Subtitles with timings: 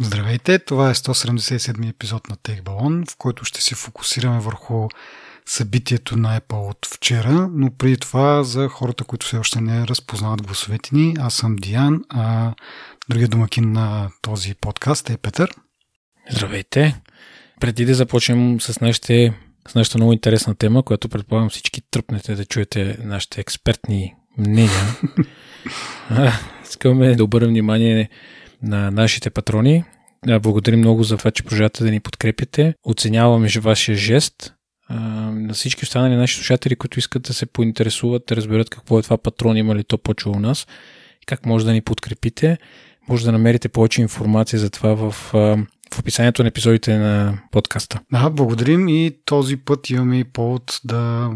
[0.00, 4.88] Здравейте, това е 177 епизод на Тех Балон, в който ще се фокусираме върху
[5.46, 10.42] събитието на Apple от вчера, но преди това за хората, които все още не разпознават
[10.42, 12.54] гласовете ни, аз съм Диан, а
[13.08, 15.50] другия домакин на този подкаст е Петър.
[16.30, 17.00] Здравейте!
[17.60, 19.34] Преди да започнем с нашите
[19.68, 24.96] с нашата много интересна тема, която предполагам всички тръпнете да чуете нашите експертни мнения.
[26.64, 28.10] Искаме да обърнем внимание
[28.62, 29.84] на нашите патрони.
[30.42, 32.74] Благодарим много за това, че продължавате да ни подкрепите.
[32.84, 34.54] Оценяваме вашия жест.
[34.90, 39.18] На всички останали наши слушатели, които искат да се поинтересуват, да разберат какво е това
[39.18, 40.66] патрон, има ли то почва у нас
[41.28, 42.58] как може да ни подкрепите.
[43.08, 45.10] Може да намерите повече информация за това в,
[45.92, 48.00] в описанието на епизодите на подкаста.
[48.12, 51.30] Да, благодарим и този път имаме и повод да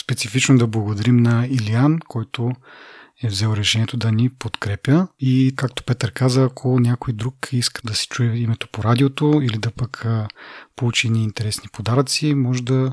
[0.00, 2.52] специфично да благодарим на Илиан, който
[3.22, 5.08] е взел решението да ни подкрепя.
[5.18, 9.58] И както Петър каза, ако някой друг иска да си чуе името по радиото или
[9.58, 10.06] да пък
[10.76, 12.92] получи ни интересни подаръци, може да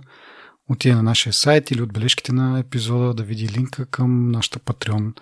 [0.69, 5.19] отиде на нашия сайт или отбележките на епизода да види линка към нашата Patreon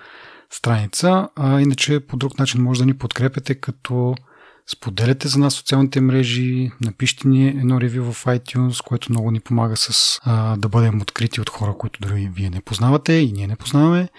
[0.50, 1.30] страница.
[1.36, 4.16] А иначе по друг начин може да ни подкрепяте, като
[4.72, 9.78] споделяте за нас социалните мрежи, напишите ни едно ревю в iTunes, което много ни помага
[9.78, 13.56] с а, да бъдем открити от хора, които дори вие не познавате и ние не
[13.56, 14.10] познаваме.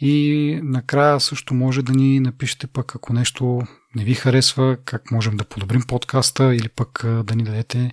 [0.00, 3.62] И накрая също може да ни напишете пък, ако нещо
[3.96, 7.90] не ви харесва, как можем да подобрим подкаста или пък да ни дадете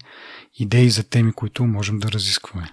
[0.60, 2.72] идеи за теми, които можем да разискваме.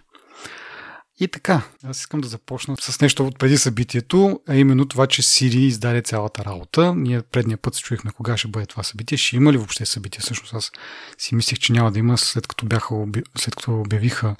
[1.20, 5.22] И така, аз искам да започна с нещо от преди събитието, а именно това, че
[5.22, 6.94] Siri издаде цялата работа.
[6.94, 9.18] Ние предния път се чуехме кога ще бъде това събитие.
[9.18, 10.20] Ще има ли въобще събитие?
[10.20, 10.72] Всъщност аз
[11.18, 12.94] си мислех, че няма да има след като, бяха,
[13.38, 14.36] след като обявиха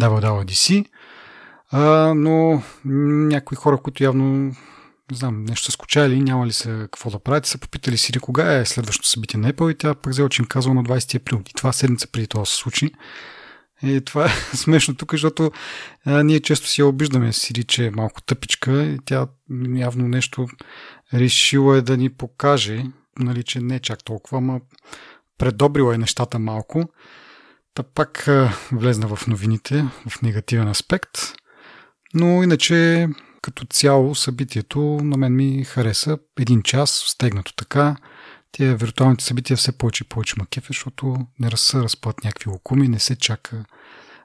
[0.00, 0.86] WWDC.
[1.70, 4.54] А, но някои хора, които явно
[5.10, 8.54] не знам, нещо са скучали, няма ли се какво да правят, са попитали Сири кога
[8.54, 11.42] е следващото събитие на Apple и тя пък взела, че им казва на 20 април.
[11.50, 12.90] И това седмица преди това се случи.
[13.82, 15.50] И това е смешно тук, защото
[16.04, 19.26] а, ние често си я обиждаме Сири, че е малко тъпичка и тя
[19.74, 20.48] явно нещо
[21.14, 22.84] решила е да ни покаже,
[23.18, 24.60] нали, че не чак толкова, ама
[25.38, 26.88] предобрила е нещата малко.
[27.74, 31.35] Та пак а, влезна в новините в негативен аспект.
[32.16, 33.08] Но иначе
[33.42, 36.18] като цяло събитието на мен ми хареса.
[36.40, 37.96] Един час, стегнато така.
[38.52, 42.98] Тия виртуалните събития все повече и повече макефе, защото не се разпът някакви лукуми, не
[42.98, 43.64] се чака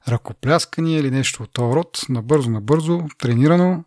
[0.07, 2.01] ръкопляскания или нещо от този род.
[2.09, 3.83] Набързо, набързо, тренирано,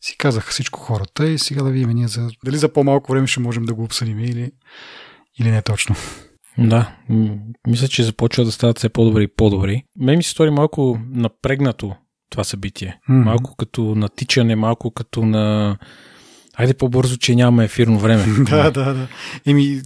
[0.00, 3.40] си казаха всичко хората и сега да видим ние за, дали за по-малко време ще
[3.40, 4.52] можем да го обсъдим или,
[5.40, 5.96] или не точно.
[6.58, 6.96] Да,
[7.66, 9.84] мисля, че започва да стават все по-добри и по-добри.
[9.98, 11.96] Ме ми се стори малко напрегнато
[12.34, 12.98] това събитие.
[13.10, 13.24] Mm-hmm.
[13.24, 15.76] Малко като натичане, малко като на...
[16.56, 18.24] Айде по-бързо, че нямаме ефирно време.
[18.50, 19.08] да, да, да.
[19.46, 19.82] Еми,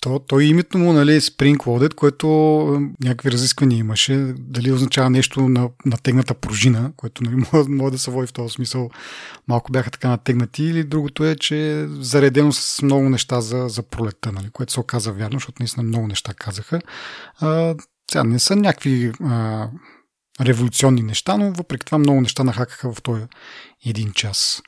[0.00, 2.28] то, то името му, нали, Spring Loaded, което
[3.04, 8.10] някакви разисквания имаше, дали означава нещо на натегната пружина, което нали, може, може да се
[8.10, 8.90] води в този смисъл.
[9.48, 13.82] Малко бяха така натегнати, или другото е, че е заредено с много неща за, за
[13.82, 16.80] пролетта, нали, което се оказа вярно, защото наистина много неща казаха.
[17.40, 17.74] А,
[18.10, 19.68] сега не са някакви а,
[20.40, 23.22] революционни неща, но въпреки това много неща нахакаха в този
[23.86, 24.62] един час.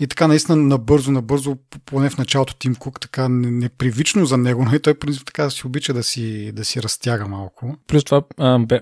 [0.00, 4.74] И така наистина набързо, набързо, поне в началото Тим Кук, така непривично за него, но
[4.74, 7.76] и той принцип така си обича да си, да си разтяга малко.
[7.86, 8.22] Плюс това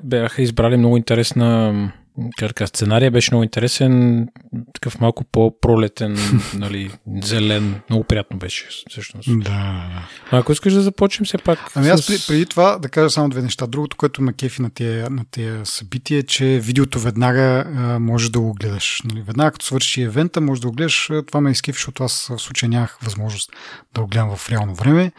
[0.02, 1.92] бяха избрали много интересна
[2.38, 4.26] как сценария беше много интересен,
[4.74, 6.18] такъв малко по-пролетен,
[6.54, 6.90] нали,
[7.22, 9.28] зелен, много приятно беше всъщност.
[9.42, 10.08] Да.
[10.30, 11.58] А ако искаш да започнем все пак.
[11.74, 12.26] Ами аз с...
[12.26, 13.66] преди това да кажа само две неща.
[13.66, 18.32] Другото, което ме кефи на тия, на тия събития, е, че видеото веднага а, може
[18.32, 19.02] да го гледаш.
[19.04, 21.10] Нали, веднага като свърши евента, може да го гледаш.
[21.26, 23.50] Това ме изкефи, защото аз в случая нямах възможност
[23.94, 25.12] да го гледам в реално време.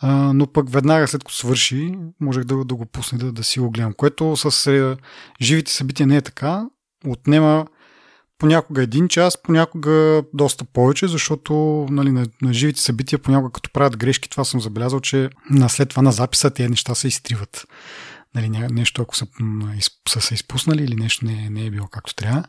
[0.00, 3.60] А, но пък веднага след като свърши, можех да, да го пусна да, да си
[3.60, 3.92] го гледам.
[3.92, 4.96] Което с е,
[5.42, 6.66] живите събития не е така.
[7.06, 7.66] Отнема
[8.38, 13.96] понякога един час, понякога доста повече, защото нали, на, на живите събития понякога като правят
[13.96, 17.66] грешки, това съм забелязал, че на след това на записа тези неща се изтриват.
[18.34, 19.26] Нали, нещо, ако са,
[20.08, 22.44] са се изпуснали или нещо не, не е било както трябва.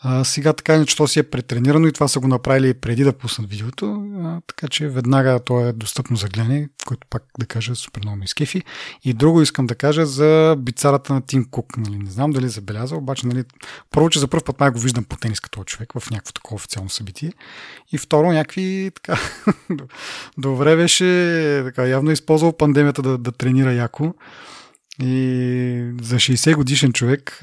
[0.00, 3.12] А, сега така иначе то си е претренирано и това са го направили преди да
[3.12, 7.74] пуснат видеото, а, така че веднага то е достъпно за гледане, което пак да кажа
[7.74, 8.62] супер много ми изкефи.
[9.04, 11.76] И друго искам да кажа за бицарата на Тим Кук.
[11.76, 13.44] Нали, не знам дали е забелязал, обаче нали,
[13.90, 16.54] първо, че за първ път май го виждам по тенис като човек в някакво такова
[16.54, 17.32] официално събитие.
[17.92, 19.20] И второ, някакви така
[20.38, 24.14] добре беше, така, явно е използвал пандемията да, да тренира яко.
[25.02, 27.40] И за 60 годишен човек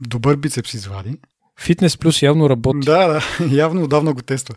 [0.00, 1.18] добър бицепс извади.
[1.60, 2.86] Фитнес плюс явно работи.
[2.86, 4.54] Да, да, явно отдавна го тества.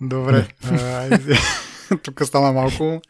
[0.00, 0.46] Добре.
[2.02, 3.00] Тук стана малко.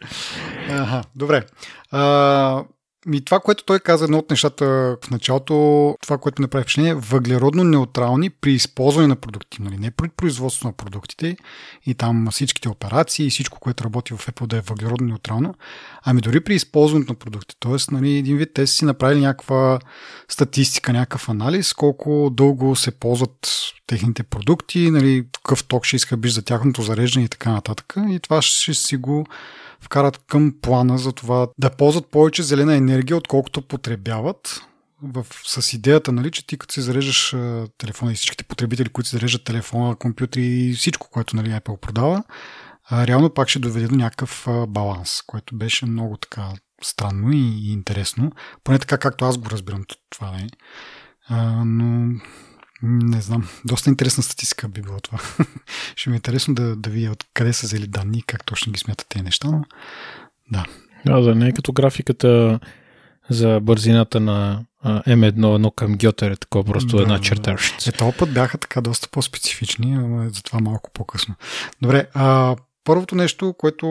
[0.70, 1.44] Ага, добре.
[1.90, 2.64] А,
[3.06, 4.64] ми това, което той каза, едно от нещата
[5.04, 9.76] в началото, това, което направи впечатление, е въглеродно неутрални при използване на продукти, нали?
[9.78, 11.36] не при производство на продуктите
[11.86, 15.54] и там всичките операции и всичко, което работи в Apple да е въглеродно неутрално,
[16.02, 17.56] ами дори при използването на продукти.
[17.60, 19.78] Тоест, нали, един вид те си направили някаква
[20.28, 23.48] статистика, някакъв анализ, колко дълго се ползват
[23.86, 27.94] техните продукти, нали, какъв ток ще иска биш за тяхното зареждане и така нататък.
[28.08, 29.26] И това ще си го
[29.84, 34.60] вкарат към плана за това да ползват повече зелена енергия, отколкото потребяват.
[35.02, 37.36] В, с идеята, нали, че ти като си зареждаш
[37.78, 42.22] телефона и всичките потребители, които си зареждат телефона, компютри и всичко, което нали, Apple продава,
[42.90, 46.48] а, реално пак ще доведе до някакъв а, баланс, което беше много така
[46.82, 48.32] странно и, и интересно.
[48.64, 50.30] Поне така, както аз го разбирам това.
[50.30, 50.48] Не.
[51.28, 52.14] А, но
[52.82, 53.48] не знам.
[53.64, 55.18] Доста интересна статистика би било това.
[55.96, 58.78] Ще ми е интересно да, да видя откъде са взели данни и как точно ги
[58.78, 59.64] смятат тези неща, но
[60.52, 60.64] да.
[61.06, 62.60] Да, да не е като графиката
[63.30, 67.52] за бързината на M1 едно към Гьотер е такова, просто да, една черта.
[67.52, 67.88] Да.
[67.88, 71.34] Е, този път бяха така доста по-специфични, но затова малко по-късно.
[71.82, 73.86] Добре, а, първото нещо, което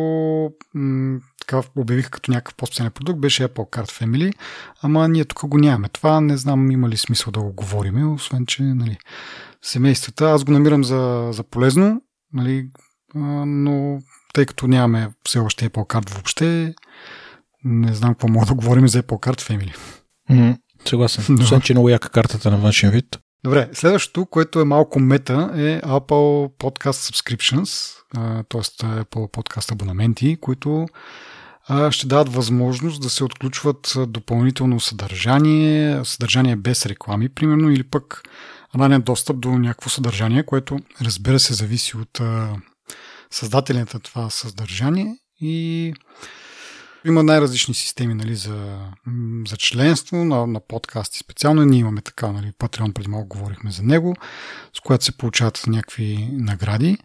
[0.73, 4.33] м- така обявиха като някакъв по-специален продукт, беше Apple Card Family,
[4.81, 5.89] ама ние тук го нямаме.
[5.89, 8.97] Това не знам има ли смисъл да го говорим, освен че нали,
[9.61, 12.01] семействата, аз го намирам за, за полезно,
[12.33, 12.69] нали,
[13.15, 13.99] а, но
[14.33, 16.73] тъй като нямаме все още Apple Card въобще,
[17.63, 19.75] не знам какво мога да говорим за Apple Card Family.
[20.31, 21.37] Mm, съгласен.
[21.41, 23.19] Освен, че е много яка картата на външен вид.
[23.43, 27.95] Добре, следващото, което е малко мета, е Apple Podcast Subscriptions,
[28.49, 28.61] т.е.
[28.61, 30.87] Apple Podcast абонаменти, които
[31.89, 38.23] ще дадат възможност да се отключват допълнително съдържание, съдържание без реклами, примерно, или пък
[38.79, 42.21] ранен достъп до някакво съдържание, което разбира се зависи от
[43.31, 45.93] създателя на това съдържание и
[47.05, 48.79] има най-различни системи нали, за,
[49.47, 51.17] за членство на, на подкасти.
[51.17, 54.15] Специално ние имаме така, нали, Patreon преди малко говорихме за него,
[54.77, 56.97] с което се получават някакви награди.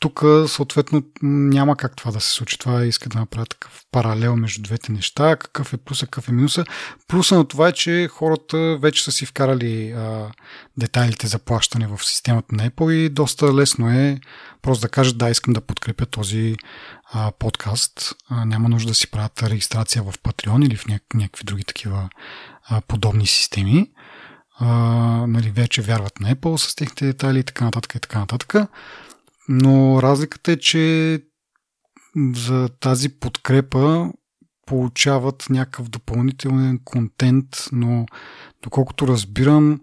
[0.00, 2.58] Тук, съответно, няма как това да се случи.
[2.58, 5.36] Това иска да направя такъв паралел между двете неща.
[5.36, 6.64] Какъв е плюса, какъв е минуса.
[7.08, 10.30] Плюса на това е, че хората вече са си вкарали а,
[10.76, 14.20] детайлите за плащане в системата на Apple и доста лесно е
[14.62, 16.56] просто да кажат да, искам да подкрепя този
[17.12, 18.14] а, подкаст.
[18.28, 22.08] А, няма нужда да си правят регистрация в Patreon или в някакви други такива
[22.68, 23.90] а, подобни системи
[25.26, 28.54] нали, вече вярват на Apple с техните детайли и така нататък и така нататък.
[29.48, 31.22] Но разликата е, че
[32.34, 34.12] за тази подкрепа
[34.66, 38.06] получават някакъв допълнителен контент, но
[38.62, 39.80] доколкото разбирам,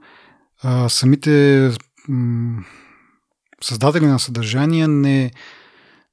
[0.87, 1.71] самите
[3.61, 5.31] създатели на съдържание не,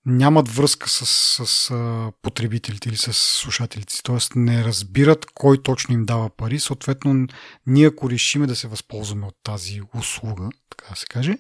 [0.07, 1.07] нямат връзка с,
[1.47, 4.03] с а, потребителите или с слушателите.
[4.03, 6.61] Тоест не разбират кой точно им дава пари.
[6.61, 7.27] Съответно,
[7.67, 11.39] ние ако решиме да се възползваме от тази услуга, така да се каже,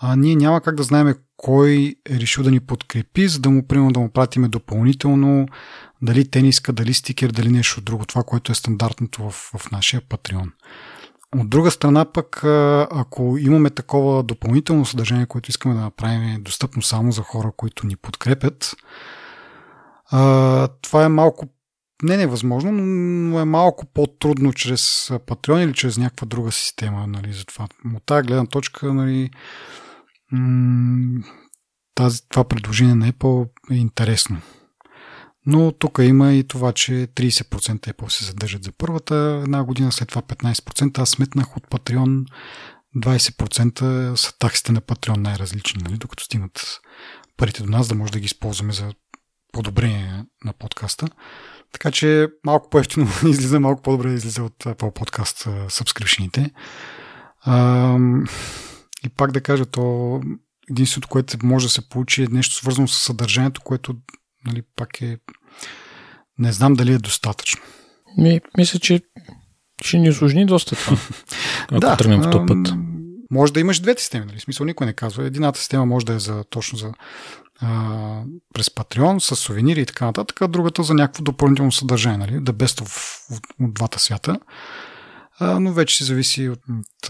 [0.00, 3.66] а, ние няма как да знаем кой е решил да ни подкрепи, за да му,
[3.66, 5.48] примерно, да му пратиме допълнително
[6.02, 8.06] дали тениска, дали стикер, дали нещо друго.
[8.06, 10.50] Това, което е стандартното в, в нашия Patreon.
[11.36, 12.44] От друга страна пък,
[12.90, 17.96] ако имаме такова допълнително съдържание, което искаме да направим достъпно само за хора, които ни
[17.96, 18.76] подкрепят,
[20.82, 21.48] това е малко
[22.02, 27.06] не невъзможно, но е малко по-трудно чрез Patreon или чрез някаква друга система.
[27.06, 27.66] Нали, затова.
[27.96, 29.30] От тази гледна точка нали,
[31.94, 34.40] тази, това предложение на Apple е интересно.
[35.46, 40.08] Но тук има и това, че 30% Apple се задържат за първата една година, след
[40.08, 40.98] това 15%.
[40.98, 42.26] Аз сметнах от Patreon
[42.96, 45.96] 20% са таксите на Patreon най-различни, нали?
[45.96, 46.80] докато стигнат
[47.36, 48.92] парите до нас, да може да ги използваме за
[49.52, 51.08] подобрение на подкаста.
[51.72, 56.50] Така че малко по-ефтино излиза, малко по-добре излиза от Apple Podcast сабскрипшените.
[59.06, 60.20] И пак да кажа, то
[60.70, 63.94] единството, което може да се получи е нещо свързано с съдържанието, което
[64.46, 65.18] нали, пак е...
[66.38, 67.62] Не знам дали е достатъчно.
[68.18, 69.00] Ми, мисля, че
[69.82, 70.96] ще ни осложни доста това,
[71.70, 72.74] ако да, тръгнем в този път.
[73.30, 74.40] Може да имаш двете системи, нали?
[74.40, 75.24] Смисъл никой не казва.
[75.24, 76.92] Едината система може да е за точно за
[77.60, 78.22] а,
[78.54, 82.40] през Patreon, с сувенири и така нататък, а другата за някакво допълнително съдържание, нали?
[82.40, 84.40] Да best of, от, от двата свята.
[85.38, 86.60] А, но вече си зависи от,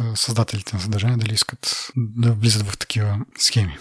[0.01, 3.79] от създателите на съдържание дали искат да влизат в такива схеми.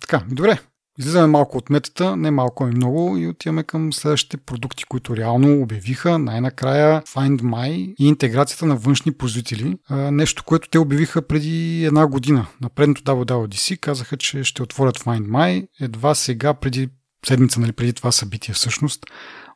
[0.00, 0.58] Така, добре.
[0.98, 5.62] Излизаме малко от метата, не малко и много и отиваме към следващите продукти, които реално
[5.62, 9.76] обявиха най-накрая Find My и интеграцията на външни производители.
[9.90, 12.46] Нещо, което те обявиха преди една година.
[12.60, 15.66] На предното WWDC казаха, че ще отворят Find My.
[15.80, 16.88] Едва сега, преди
[17.26, 19.06] седмица, нали, преди това събитие всъщност,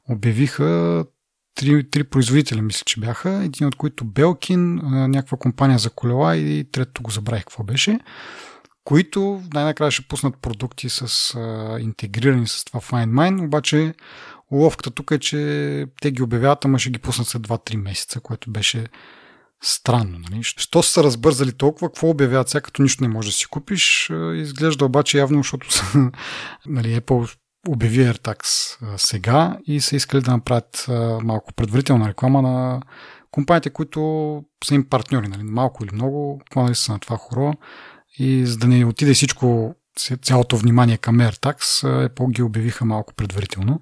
[0.08, 1.04] обявиха
[1.54, 3.30] три, три производителя, мисля, че бяха.
[3.44, 7.98] Един от които Белкин, някаква компания за колела и трето го забравих какво беше
[8.86, 13.94] които най-накрая ще пуснат продукти с а, интегрирани с това Mine, обаче
[14.50, 18.50] уловката тук е, че те ги обявяват, ама ще ги пуснат след 2-3 месеца, което
[18.50, 18.86] беше
[19.62, 20.18] странно.
[20.18, 20.42] Нали?
[20.42, 24.10] Що са разбързали толкова, какво обявяват сега, като нищо не можеш да си купиш?
[24.34, 25.84] Изглежда обаче явно, защото са,
[26.66, 27.36] нали, Apple
[27.68, 30.86] обяви AirTags сега и са искали да направят
[31.22, 32.80] малко предварителна реклама на
[33.30, 34.00] компаниите, които
[34.64, 35.42] са им партньори, нали?
[35.42, 37.54] малко или много, клонали са на това хоро
[38.18, 39.74] и за да не отиде всичко,
[40.22, 43.80] цялото внимание към AirTags, Apple ги обявиха малко предварително,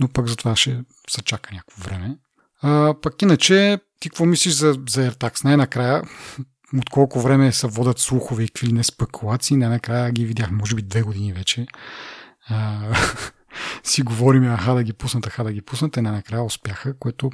[0.00, 2.16] но пък за това ще се чака някакво време.
[2.62, 5.44] А, пък иначе, ти какво мислиш за, за AirTags?
[5.44, 6.02] Най-накрая,
[6.78, 10.82] от колко време се водят слухове и какви не спекулации, най-накрая ги видях, може би
[10.82, 11.66] две години вече.
[12.48, 12.80] А,
[13.84, 17.30] си говорим, аха да ги пуснат, аха да ги пуснат, и най-накрая успяха, което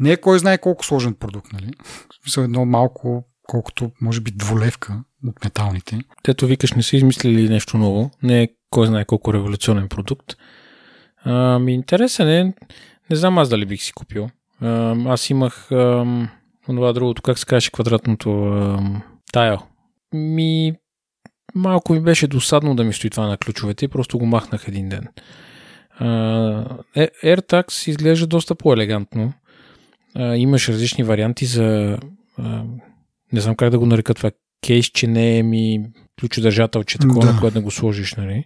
[0.00, 1.70] не е кой знае колко сложен продукт, нали?
[1.84, 5.98] В смисъл едно малко колкото може би дволевка от металните.
[6.22, 10.36] Тето викаш, не са измислили нещо ново, не е кой знае колко революционен продукт.
[11.24, 12.54] Ами интересен е,
[13.10, 14.28] не знам аз дали бих си купил.
[14.60, 16.28] А, аз имах ам,
[16.66, 19.58] това другото, как се каже квадратното ам, тайл.
[20.14, 20.72] Ми
[21.54, 24.88] малко ми беше досадно да ми стои това на ключовете и просто го махнах един
[24.88, 25.08] ден.
[26.00, 29.32] Uh, AirTags изглежда доста по-елегантно.
[30.16, 31.98] Uh, имаш различни варианти за
[32.40, 32.64] uh,
[33.32, 34.30] не знам как да го нарека това,
[34.66, 35.80] кейс, че не е ми
[36.20, 37.32] ключодържател, че такова, да.
[37.32, 38.44] на което да го сложиш, нали?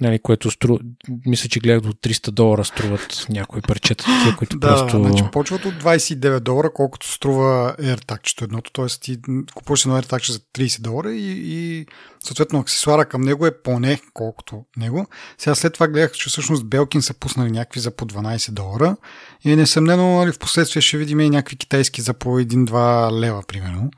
[0.00, 0.78] нали, което стру...
[1.26, 5.02] мисля, че гледах до 300 долара струват някои парчета, тия, които да, просто...
[5.02, 8.86] значи почват от 29 долара, колкото струва AirTag едното, т.е.
[8.86, 9.18] ти
[9.54, 11.86] купуваш едно AirTag за 30 долара и, и
[12.24, 15.06] съответно аксесуара към него е поне колкото него.
[15.38, 18.96] Сега след това гледах, че всъщност Белкин са пуснали някакви за по 12 долара
[19.44, 23.90] и несъмнено нали, в последствие ще видим и някакви китайски за по 1-2 лева, примерно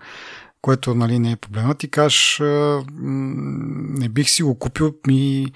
[0.62, 1.74] което нали, не е проблема.
[1.74, 2.38] Ти кажеш,
[3.02, 5.46] не бих си го купил ми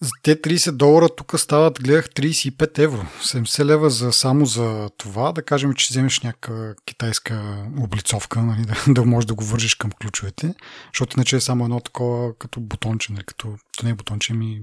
[0.00, 3.06] за те 30 долара тук стават, гледах 35 евро.
[3.22, 5.32] 70 лева за, само за това.
[5.32, 9.90] Да кажем, че вземеш някаква китайска облицовка, нали, да, да можеш да го вържиш към
[9.90, 10.54] ключовете,
[10.92, 14.62] защото иначе е само едно такова като бутонче, нали, като, то не е бутонче, ми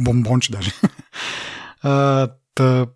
[0.00, 0.70] бомбонче даже.
[1.82, 2.86] а, та,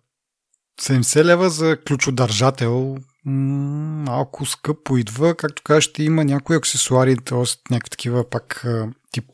[0.81, 5.35] 70 лева за ключодържател малко скъпо идва.
[5.35, 7.73] Както кажа, ще има някои аксесуари, т.е.
[7.73, 8.65] някакви такива пак
[9.11, 9.25] тип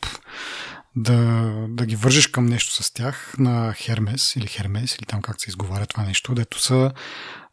[0.95, 1.15] да,
[1.69, 5.49] да ги вържиш към нещо с тях на Хермес или Хермес или там как се
[5.49, 6.91] изговаря това нещо, дето са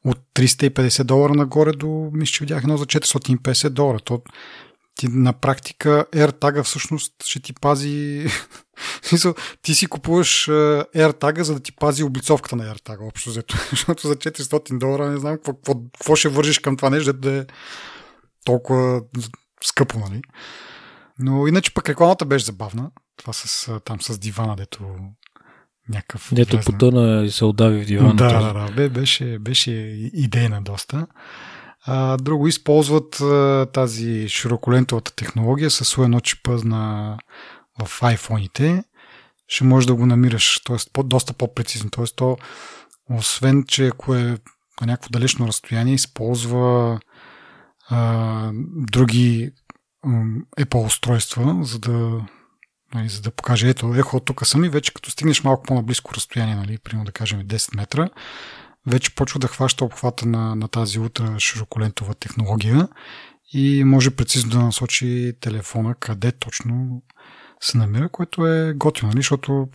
[0.05, 4.01] от 350 долара нагоре до, мисля, че видях едно за 450 долара.
[4.01, 4.23] То,
[4.95, 8.27] ти на практика AirTag всъщност ще ти пази
[9.63, 13.57] ти си купуваш AirTag, за да ти пази облицовката на AirTag, общо взето.
[13.71, 17.33] Защото за 400 долара не знам какво, какво, какво ще вържиш към това нещо, да
[17.33, 17.47] е
[18.45, 19.03] толкова
[19.65, 20.23] скъпо, нали?
[21.19, 22.91] Но иначе пък рекламата беше забавна.
[23.17, 24.97] Това с, там с дивана, дето
[25.89, 26.29] някакъв...
[26.33, 26.73] Дето влезна.
[26.73, 28.15] потъна и се отдави в дивана.
[28.15, 28.91] Да, да, да.
[28.91, 29.71] Беше, беше
[30.15, 31.07] идейна доста.
[31.87, 37.17] А, друго, използват а, тази широколентовата технология с едно чипа на,
[37.83, 38.85] в iPhone-ите.
[39.49, 40.77] Ще можеш да го намираш, т.е.
[40.93, 41.91] По, доста по-прецизно.
[41.91, 42.05] Т.е.
[42.17, 42.37] то,
[43.11, 44.39] освен, че ако е
[44.81, 47.01] на някакво далечно разстояние, използва
[47.89, 49.51] а, други
[50.59, 52.27] Apple устройства, за да,
[52.95, 56.55] нали, за да покаже, ето, ехо, тук съм и вече като стигнеш малко по-наблизко разстояние,
[56.55, 58.09] нали, примерно да кажем 10 метра,
[58.87, 62.89] вече почва да хваща обхвата на, на тази утра широколентова технология
[63.53, 67.03] и може прецизно да насочи телефона къде точно
[67.61, 69.69] се намира, което е готино, нали, защото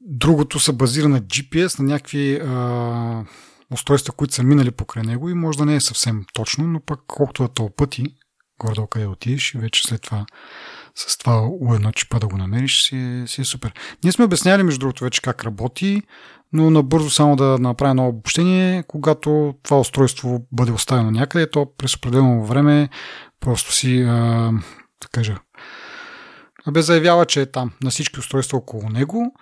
[0.00, 3.24] другото се базира на GPS, на някакви а,
[3.72, 7.00] устройства, които са минали покрай него и може да не е съвсем точно, но пък
[7.06, 8.04] колкото да толкова пъти,
[8.58, 10.26] горе къде отидеш и вече след това
[10.94, 13.72] с това у едно чипа да го намериш, си е, си е супер.
[14.04, 16.02] Ние сме обясняли, между другото, вече как работи,
[16.52, 21.96] но набързо само да направя едно обобщение, когато това устройство бъде оставено някъде, то през
[21.96, 22.88] определено време
[23.40, 24.50] просто си, а,
[25.02, 25.36] да кажа,
[26.70, 29.32] бе заявява, че е там на всички устройства около него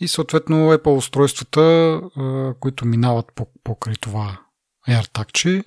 [0.00, 2.00] и съответно Apple устройствата,
[2.60, 3.26] които минават
[3.64, 4.40] покрай това
[4.88, 5.64] AirTag,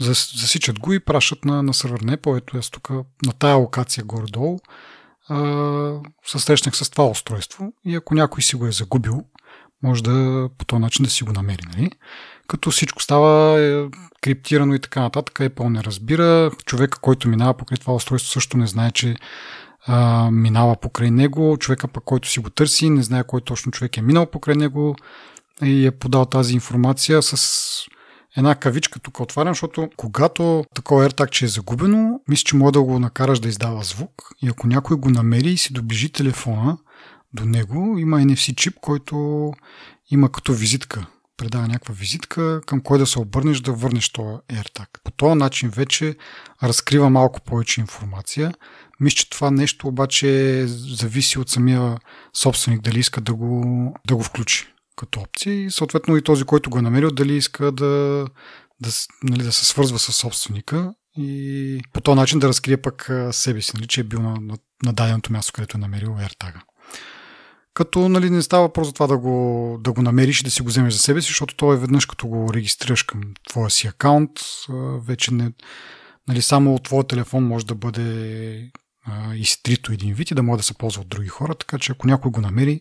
[0.00, 2.00] засичат го и пращат на, на сървър.
[2.00, 2.90] Не повече, аз тук
[3.26, 4.58] на тая локация горе-долу
[6.26, 9.24] се срещнах с това устройство и ако някой си го е загубил,
[9.82, 11.62] може да по този начин да си го намери.
[11.76, 11.90] Нали?
[12.48, 13.84] Като всичко става е,
[14.20, 16.50] криптирано и така нататък, Apple не разбира.
[16.64, 19.16] Човека, който минава покрай това устройство, също не знае, че
[19.86, 21.56] а, минава покрай него.
[21.60, 24.96] Човека пък, който си го търси, не знае кой точно човек е минал покрай него
[25.62, 27.86] и е подал тази информация с
[28.36, 32.82] една кавичка тук отварям, защото когато такова AirTag, че е загубено, мисля, че може да
[32.82, 36.78] го накараш да издава звук и ако някой го намери и си доближи телефона
[37.32, 39.52] до него, има NFC чип, който
[40.10, 44.86] има като визитка предава някаква визитка, към кой да се обърнеш да върнеш този AirTag.
[45.04, 46.16] По този начин вече
[46.62, 48.54] разкрива малко повече информация.
[49.00, 51.98] Мисля, че това нещо обаче зависи от самия
[52.34, 54.66] собственик, дали иска да го, да го включи
[55.02, 58.26] като опция и съответно и този, който го е намерил, дали иска да,
[58.80, 58.90] да,
[59.22, 63.72] нали, да се свързва с собственика и по този начин да разкрие пък себе си,
[63.74, 66.54] нали, че е бил на, на, на даденото място, където е намерил AirTag.
[67.74, 70.62] Като нали, не става въпрос за това да го, да го намериш и да си
[70.62, 73.86] го вземеш за себе си, защото то е веднъж като го регистрираш към твоя си
[73.86, 74.30] акаунт,
[75.06, 75.52] вече не,
[76.28, 78.70] нали, само от твоя телефон може да бъде
[79.34, 82.06] изтрито един вид и да може да се ползва от други хора, така че ако
[82.06, 82.80] някой го намери,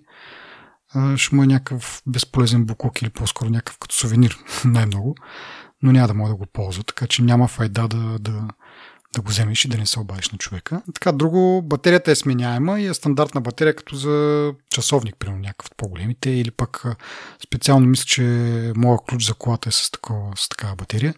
[1.16, 5.16] ще му е някакъв безполезен буклук или по-скоро някакъв като сувенир най-много,
[5.84, 8.48] но няма да може да го ползва, така че няма файда да, да,
[9.16, 10.82] да го вземеш и да не се обадиш на човека.
[10.94, 16.30] Така, друго, батерията е сменяема и е стандартна батерия, като за часовник, примерно някакъв по-големите,
[16.30, 16.84] или пък
[17.44, 18.24] специално мисля, че
[18.76, 21.14] моя ключ за колата е с, такова, с такава батерия.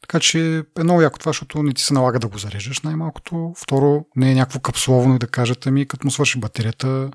[0.00, 3.52] Така че е много яко това, защото не ти се налага да го зареждаш най-малкото.
[3.56, 7.10] Второ, не е някакво капсуловно и да кажат, ами като му свърши батерията,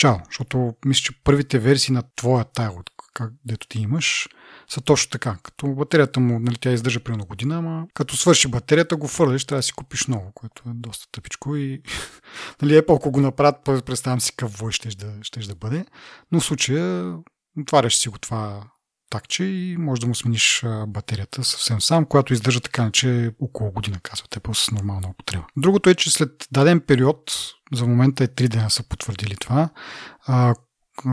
[0.00, 0.16] чао.
[0.26, 2.70] Защото мисля, че първите версии на твоя тая,
[3.14, 4.28] как, дето ти имаш,
[4.68, 5.38] са точно така.
[5.42, 9.58] Като батерията му, нали, тя издържа примерно година, ама като свърши батерията, го фърлиш, трябва
[9.58, 11.82] да си купиш ново, което е доста тъпичко и
[12.62, 15.84] нали, Apple, ако го направят, представям си какъв вой ще да, ще да бъде.
[16.32, 17.16] Но в случая
[17.60, 18.62] отваряш си го това
[19.10, 24.00] такче и може да му смениш батерията съвсем сам, която издържа така, че около година,
[24.02, 25.44] казва Apple, с нормална употреба.
[25.56, 27.32] Другото е, че след даден период,
[27.72, 29.68] за момента е 3 дена са потвърдили това,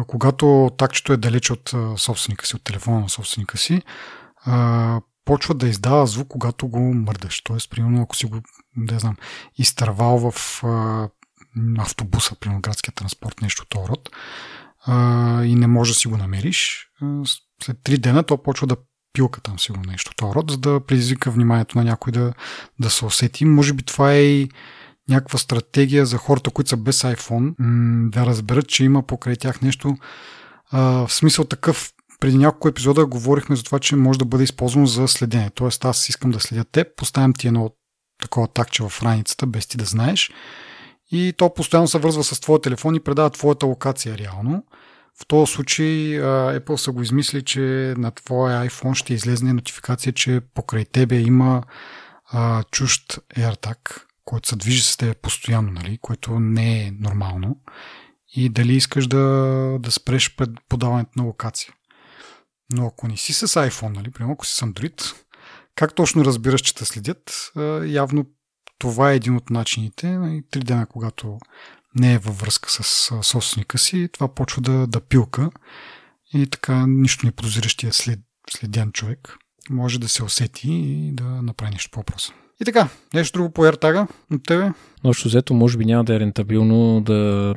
[0.07, 3.81] когато такчето е далеч от собственика си, от телефона на собственика си,
[5.25, 7.41] почва да издава звук, когато го мърдаш.
[7.41, 8.41] Тоест, примерно, ако си го,
[8.75, 9.15] не знам,
[9.55, 10.63] изтървал в
[11.79, 13.89] автобуса, примерно градския транспорт, нещо от този
[14.87, 16.89] род, и не можеш да си го намериш,
[17.63, 18.75] след три дена то почва да
[19.13, 22.33] пилка там сигурно нещо този род, за да предизвика вниманието на някой да,
[22.79, 23.45] да се усети.
[23.45, 24.49] Може би това е и
[25.09, 27.55] някаква стратегия за хората, които са без iPhone,
[28.09, 29.97] да разберат, че има покрай тях нещо
[30.71, 31.93] а, в смисъл такъв.
[32.19, 35.49] Преди няколко епизода говорихме за това, че може да бъде използвано за следене.
[35.49, 37.71] Тоест аз искам да следя теб, поставям ти едно
[38.21, 40.31] такова такче в раницата, без ти да знаеш.
[41.11, 44.65] И то постоянно се връзва с твоя телефон и предава твоята локация реално.
[45.21, 45.87] В този случай
[46.59, 51.63] Apple са го измисли, че на твоя iPhone ще излезне нотификация, че покрай тебе има
[52.31, 57.61] а, чужд AirTag, който се движи с теб постоянно, нали, което не е нормално.
[58.35, 61.73] И дали искаш да, да спреш пред подаването на локация.
[62.73, 65.15] Но ако не си с iPhone, нали, примерно ако си с Android,
[65.75, 67.51] как точно разбираш, че те следят?
[67.85, 68.25] Явно
[68.79, 70.09] това е един от начините.
[70.09, 71.37] Нали, три дена, когато
[71.95, 72.83] не е във връзка с
[73.23, 75.49] собственика си, това почва да, да пилка
[76.33, 79.37] и така нищо не подозиращия след, следян човек
[79.69, 82.33] може да се усети и да направи нещо по въпроса.
[82.61, 84.71] И така, нещо друго по AirTag от тебе?
[85.03, 87.55] Общо взето, може би няма да е рентабилно да,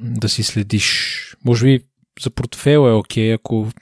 [0.00, 1.36] да си следиш.
[1.44, 1.80] Може би
[2.22, 3.72] за портфел е окей, ако в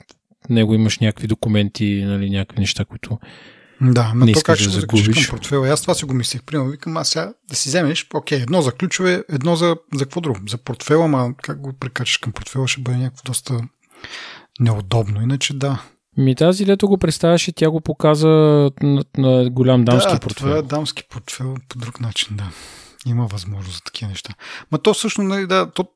[0.49, 3.19] него имаш някакви документи, нали, някакви неща, които
[3.81, 5.69] да, но то как ще да загубиш към портфела?
[5.69, 6.43] Аз това си го мислех.
[6.43, 10.21] Примерно, викам, аз сега да си вземеш, окей, едно за ключове, едно за, за какво
[10.21, 10.39] друго?
[10.49, 13.61] За портфела, ама как го прикачаш към портфела, ще бъде някакво доста
[14.59, 15.21] неудобно.
[15.21, 15.81] Иначе да,
[16.17, 18.27] ми тази лето го представяше, тя го показа
[18.81, 20.47] на, на голям дамски да, портфел.
[20.47, 22.51] това е дамски портфел по друг начин, да.
[23.05, 24.33] Има възможност за такива неща.
[24.71, 25.87] Ма то всъщност, нали, да, то,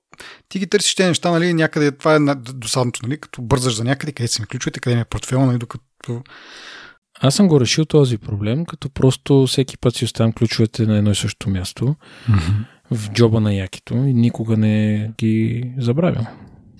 [0.49, 4.11] ти ги търсиш тези неща, нали, някъде, това е досадното, нали, като бързаш за някъде,
[4.11, 6.23] къде са ми ключовете, къде ми е портфел, нали, докато
[7.21, 11.11] аз съм го решил този проблем, като просто всеки път си оставям ключовете на едно
[11.11, 11.95] и също място
[12.29, 12.65] mm-hmm.
[12.91, 16.25] в джоба на якито и никога не ги забравям.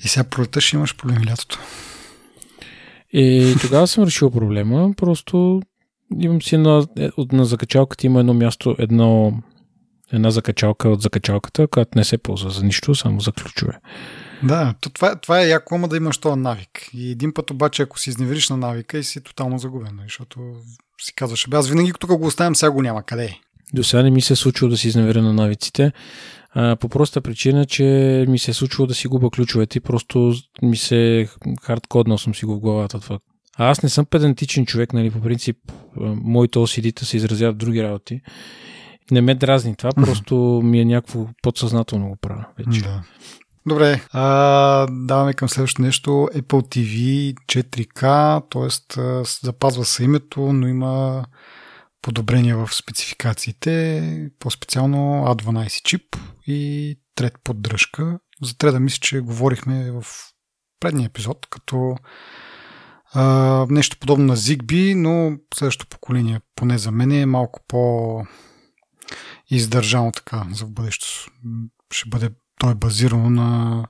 [0.04, 1.60] И сега пролета ще имаш проблеми лятото.
[3.14, 4.94] И тогава съм решил проблема.
[4.98, 5.62] Просто
[6.20, 6.88] имам си на,
[7.32, 9.42] на закачалката има едно място, едно,
[10.12, 13.80] една закачалка от закачалката, която не се ползва за нищо, само за ключове.
[14.44, 16.90] Да, то това, това е яко, ама да имаш този навик.
[16.94, 20.40] И един път обаче, ако си изневериш на навика и си тотално загубен, нали, защото
[21.02, 23.04] си казваш, аз винаги тук го оставям, сега го няма.
[23.04, 23.40] Къде е?
[23.74, 25.92] До сега не ми се е случило да си изневеря на навиците.
[26.54, 30.34] А, по проста причина, че ми се е случило да си губа ключовете и просто
[30.62, 31.28] ми се
[31.62, 33.20] хардкоднал съм си го в главата това.
[33.58, 35.58] А аз не съм педантичен човек, нали, по принцип
[36.24, 38.22] моите OCD-та се изразяват в други работи.
[39.12, 42.82] Не ме дразни това, просто ми е някакво подсъзнателно го правя вече.
[42.82, 43.04] Да.
[43.68, 46.10] Добре, а, даваме към следващото нещо.
[46.10, 48.02] Apple TV 4K,
[48.50, 49.24] т.е.
[49.48, 51.26] запазва се името, но има
[52.02, 56.16] подобрения в спецификациите, по-специално A12 чип
[56.48, 58.20] и трет поддръжка.
[58.44, 60.06] За треда мисля, че говорихме в
[60.80, 61.96] предния епизод, като
[63.14, 68.24] а, нещо подобно на Zigbee, но следващото поколение, поне за мен, е малко по
[69.50, 71.32] издържано така за в бъдещето.
[71.94, 72.30] Ще бъде,
[72.62, 73.86] то е базирано на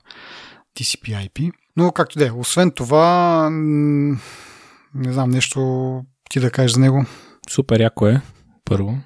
[0.77, 1.51] TCP-IP.
[1.77, 3.49] Но както да е, освен това,
[4.95, 7.05] не знам, нещо ти да кажеш за него.
[7.49, 8.21] Супер яко е,
[8.65, 8.97] първо.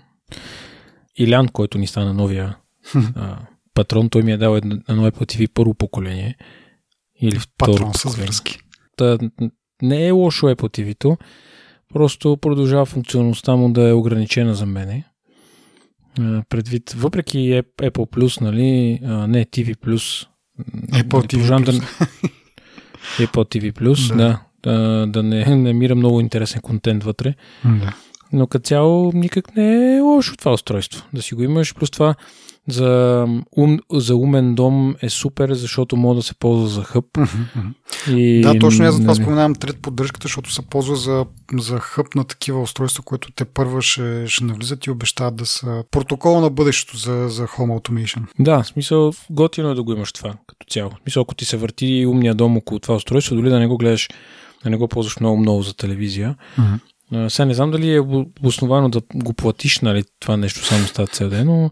[1.17, 2.57] Илян, който ни стана новия
[3.15, 3.37] а,
[3.73, 6.37] патрон, той ми е дал едно Apple TV първо поколение.
[7.21, 8.59] Или второ Патрон с връзки.
[8.97, 9.17] Та,
[9.81, 11.17] не е лошо Apple TV-то,
[11.93, 15.05] просто продължава функционалността му да е ограничена за мене.
[16.49, 17.37] Предвид, въпреки
[17.77, 20.27] Apple Plus, нали, а, не TV Plus,
[20.91, 21.65] Apple TV Plus.
[21.65, 21.71] Да,
[23.25, 24.39] Apple TV Plus, Да.
[24.63, 27.33] да, да, да не намира много интересен контент вътре.
[27.65, 27.93] Да.
[28.33, 31.05] Но като цяло никак не е лошо това устройство.
[31.13, 32.15] Да си го имаш, плюс това
[32.67, 33.25] за,
[33.57, 37.05] ум, за умен дом е супер, защото може да се ползва за хъб.
[38.09, 41.25] И, Да, точно аз за това нали, споменавам трет поддръжката, защото се ползва за,
[41.57, 45.83] за хъб на такива устройства, които те първа ще, ще навлизат и обещават да са
[45.91, 48.21] протокола на бъдещето за, за Home Automation.
[48.39, 50.89] Да, в смисъл, готино е да го имаш това като цяло.
[50.89, 53.77] В смисъл, ако ти се върти умния дом около това устройство, дори да не го
[53.77, 54.09] гледаш,
[54.63, 56.35] да не го ползваш много-много за телевизия.
[57.27, 58.01] Сега не знам дали е
[58.43, 61.71] основано да го платиш, нали, това нещо само с тази цел е, но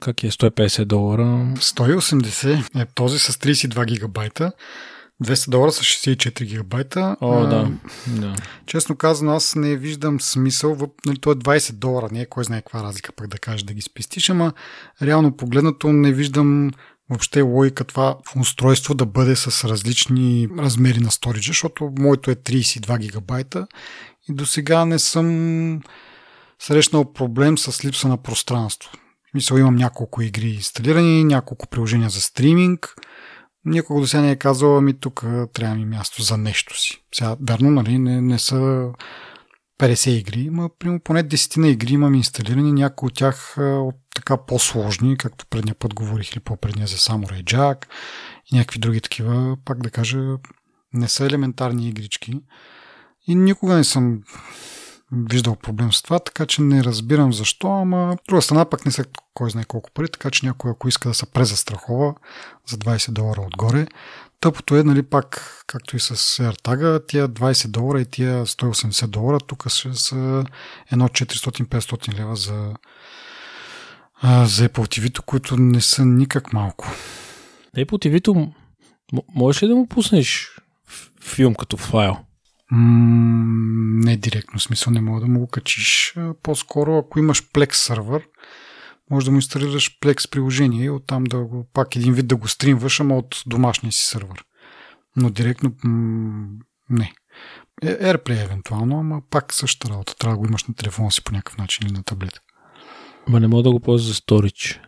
[0.00, 1.22] как е 150 долара.
[1.56, 4.52] 180 е този с 32 гигабайта,
[5.24, 7.16] 200 долара с 64 гигабайта.
[7.20, 7.70] О, А, да.
[8.06, 8.36] да.
[8.66, 10.74] Честно казано, аз не виждам смисъл.
[10.74, 13.62] Въп, нали, то е 20 долара, не е кой знае каква разлика пък да кажеш
[13.62, 14.52] да ги спестиш, ама
[15.02, 16.70] реално погледнато не виждам
[17.10, 22.98] въобще логика това устройство да бъде с различни размери на сториджа, защото моето е 32
[22.98, 23.66] гигабайта
[24.28, 25.80] и до сега не съм
[26.58, 28.90] срещнал проблем с липса на пространство.
[29.30, 32.94] Смисъл имам няколко игри инсталирани, няколко приложения за стриминг.
[33.64, 37.04] Никога до сега не е казал, ами тук трябва ми място за нещо си.
[37.14, 38.90] Сега, верно, нали, не, не са
[39.80, 44.36] 50 игри, но примерно поне 10 на игри имам инсталирани, някои от тях от така
[44.36, 47.86] по-сложни, както предния път говорих или по-предния за Samurai Jack
[48.52, 50.18] и някакви други такива, пак да кажа,
[50.92, 52.40] не са елементарни игрички.
[53.26, 54.20] И никога не съм
[55.12, 59.04] виждал проблем с това, така че не разбирам защо, ама друга страна пък не са
[59.34, 62.14] кой знае колко пари, така че някой ако иска да се презастрахова
[62.68, 63.86] за 20 долара отгоре,
[64.40, 69.40] тъпото е, нали, пак, както и с AirTag, тия 20 долара и тия 180 долара,
[69.40, 70.44] тук са
[70.92, 72.74] едно 400-500 лева за,
[74.44, 76.86] за Apple TV, които не са никак малко.
[77.76, 78.52] Apple TV-то,
[79.34, 80.56] можеш ли да му пуснеш
[81.20, 82.16] филм като файл?
[82.72, 86.14] М, не директно, смисъл не мога да му го качиш.
[86.42, 88.22] По-скоро, ако имаш Plex сервер,
[89.10, 92.48] може да му инсталираш Plex приложение и оттам да го, пак един вид да го
[92.48, 94.44] стримваш, ама от домашния си сервер.
[95.16, 96.48] Но директно м-
[96.90, 97.12] не.
[97.82, 100.16] Е, AirPlay евентуално, ама пак същата работа.
[100.18, 102.40] Трябва да го имаш на телефона си по някакъв начин или на таблет.
[103.28, 104.80] Ма не мога да го ползва за сторич.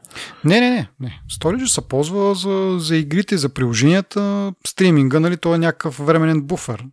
[0.44, 0.88] Не, не, не.
[1.00, 1.22] не.
[1.32, 6.84] Storage се ползва за, за игрите, за приложенията, стриминга, нали, то е някакъв временен буфер.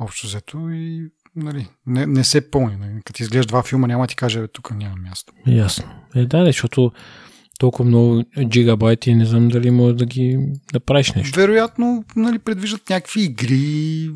[0.00, 2.76] Общо взето и нали, не, не се пълни.
[2.76, 3.00] Нали.
[3.04, 5.32] Като изглежда два филма, няма ти каже, тук няма място.
[5.46, 5.84] Ясно.
[6.14, 6.92] Е, да, защото
[7.58, 10.38] толкова много гигабайти, не знам дали може да ги
[10.72, 11.40] да правиш нещо.
[11.40, 14.10] Вероятно, нали, предвиждат някакви игри.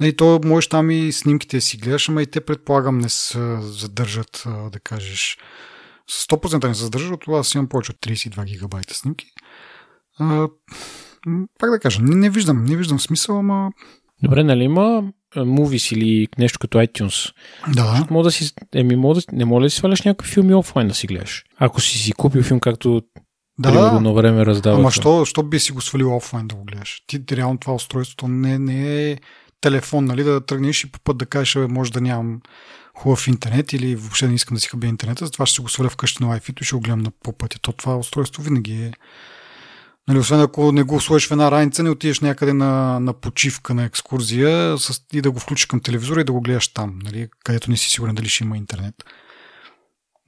[0.00, 4.44] Нали, то можеш там и снимките си гледаш, ама и те предполагам не се задържат,
[4.72, 5.38] да кажеш,
[6.08, 9.26] с 100% не се задържат, от това аз имам повече от 32 гигабайта снимки.
[10.18, 10.48] А,
[11.58, 13.70] пак да кажа, не, не виждам, не виждам смисъл, ама
[14.22, 15.02] Добре, нали има
[15.36, 17.32] movies или нещо като iTunes?
[17.74, 20.88] да, Мога да си, еми, мога да, не мога да си сваляш някакви филми офлайн
[20.88, 21.44] да си гледаш?
[21.58, 23.02] Ако си си купил филм, както
[23.58, 23.96] да, да.
[23.96, 24.78] едно време раздават.
[24.78, 27.02] Ама що, що би си го свалил офлайн да го гледаш?
[27.06, 29.16] Ти реално това устройството не, не е
[29.60, 32.40] телефон, нали, да тръгнеш и по път да кажеш, може да нямам
[32.94, 35.88] хубав интернет или въобще не искам да си хабя интернета, затова ще си го сваля
[35.88, 37.58] вкъщи на Wi-Fi и ще го гледам на по пътя.
[37.58, 38.92] То това устройство винаги е
[40.08, 43.74] Нали, освен ако не го сложиш в една раница, не отидеш някъде на, на почивка,
[43.74, 47.28] на екскурзия с, и да го включиш към телевизора и да го гледаш там, нали,
[47.44, 48.94] където не си сигурен дали ще има интернет.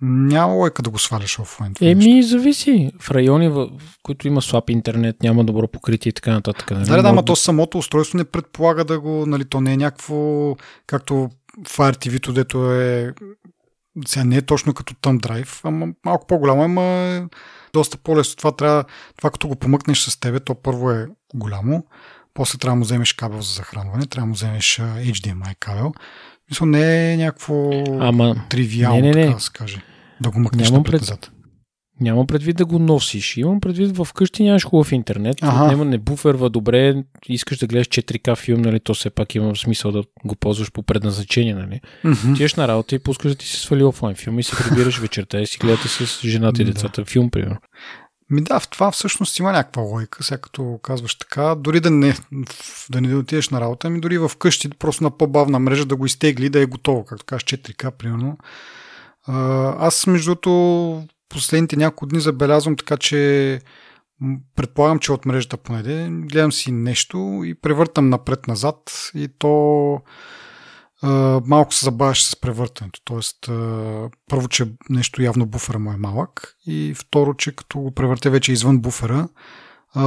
[0.00, 1.74] няма лойка да го сваляш офлайн.
[1.80, 2.90] Еми, зависи.
[3.00, 3.68] В райони, в
[4.02, 6.70] които има слаб интернет, няма добро покритие и така нататък.
[6.70, 6.84] Нали?
[6.84, 10.56] Да, да, ама то самото устройство не предполага да го, нали, то не е някакво,
[10.86, 11.30] както
[11.64, 13.14] Fire TV, дето е
[14.06, 17.22] сега не е точно като Thumb Drive, ама малко по-голямо, ама е
[17.72, 18.36] доста по-лесно.
[18.36, 18.84] Това, трябва,
[19.16, 21.86] това като го помъкнеш с тебе, то първо е голямо,
[22.34, 25.92] после трябва да му вземеш кабел за захранване, трябва да му вземеш HDMI кабел.
[26.50, 28.36] Мисля, не е някакво Ама...
[28.48, 29.22] тривиално, не, не, не.
[29.22, 29.82] така да се каже.
[30.20, 31.30] Да го мъкнеш Нямам пред...
[32.00, 33.36] Нямам предвид да го носиш.
[33.36, 35.36] Имам предвид в къщи нямаш хубав интернет.
[35.42, 35.76] Ага.
[35.76, 37.04] Не, не буферва добре.
[37.28, 38.80] Искаш да гледаш 4К филм, нали?
[38.80, 41.80] То все пак има смисъл да го ползваш по предназначение, нали?
[42.04, 42.36] Mm-hmm.
[42.36, 45.40] Тиеш на работа и пускаш да ти се свали офлайн филм и се прибираш вечерта
[45.40, 47.56] и си гледате с жената и децата филм, примерно.
[48.30, 52.14] Ми да, в това всъщност има някаква логика, сега като казваш така, дори да не,
[52.90, 56.06] да не отидеш на работа, ами дори в къщи, просто на по-бавна мрежа да го
[56.06, 58.38] изтегли да е готово, както кажеш 4К, примерно.
[59.78, 63.60] Аз, между другото, последните няколко дни забелязвам така, че
[64.56, 70.00] предполагам, че от мрежата понеде, гледам си нещо и превъртам напред-назад и то
[71.46, 73.00] малко се забавяше с превъртането.
[73.04, 73.38] Тоест,
[74.30, 78.52] първо, че нещо явно буфера му е малък и второ, че като го превърте вече
[78.52, 79.28] извън буфера,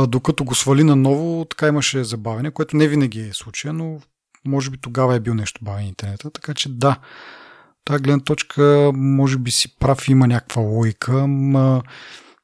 [0.07, 3.99] докато го свали наново, така имаше забавяне, което не винаги е случая, но
[4.45, 6.31] може би тогава е бил нещо бавен интернета.
[6.31, 6.99] Така че да,
[7.85, 11.81] тази гледна точка може би си прав, има някаква логика, но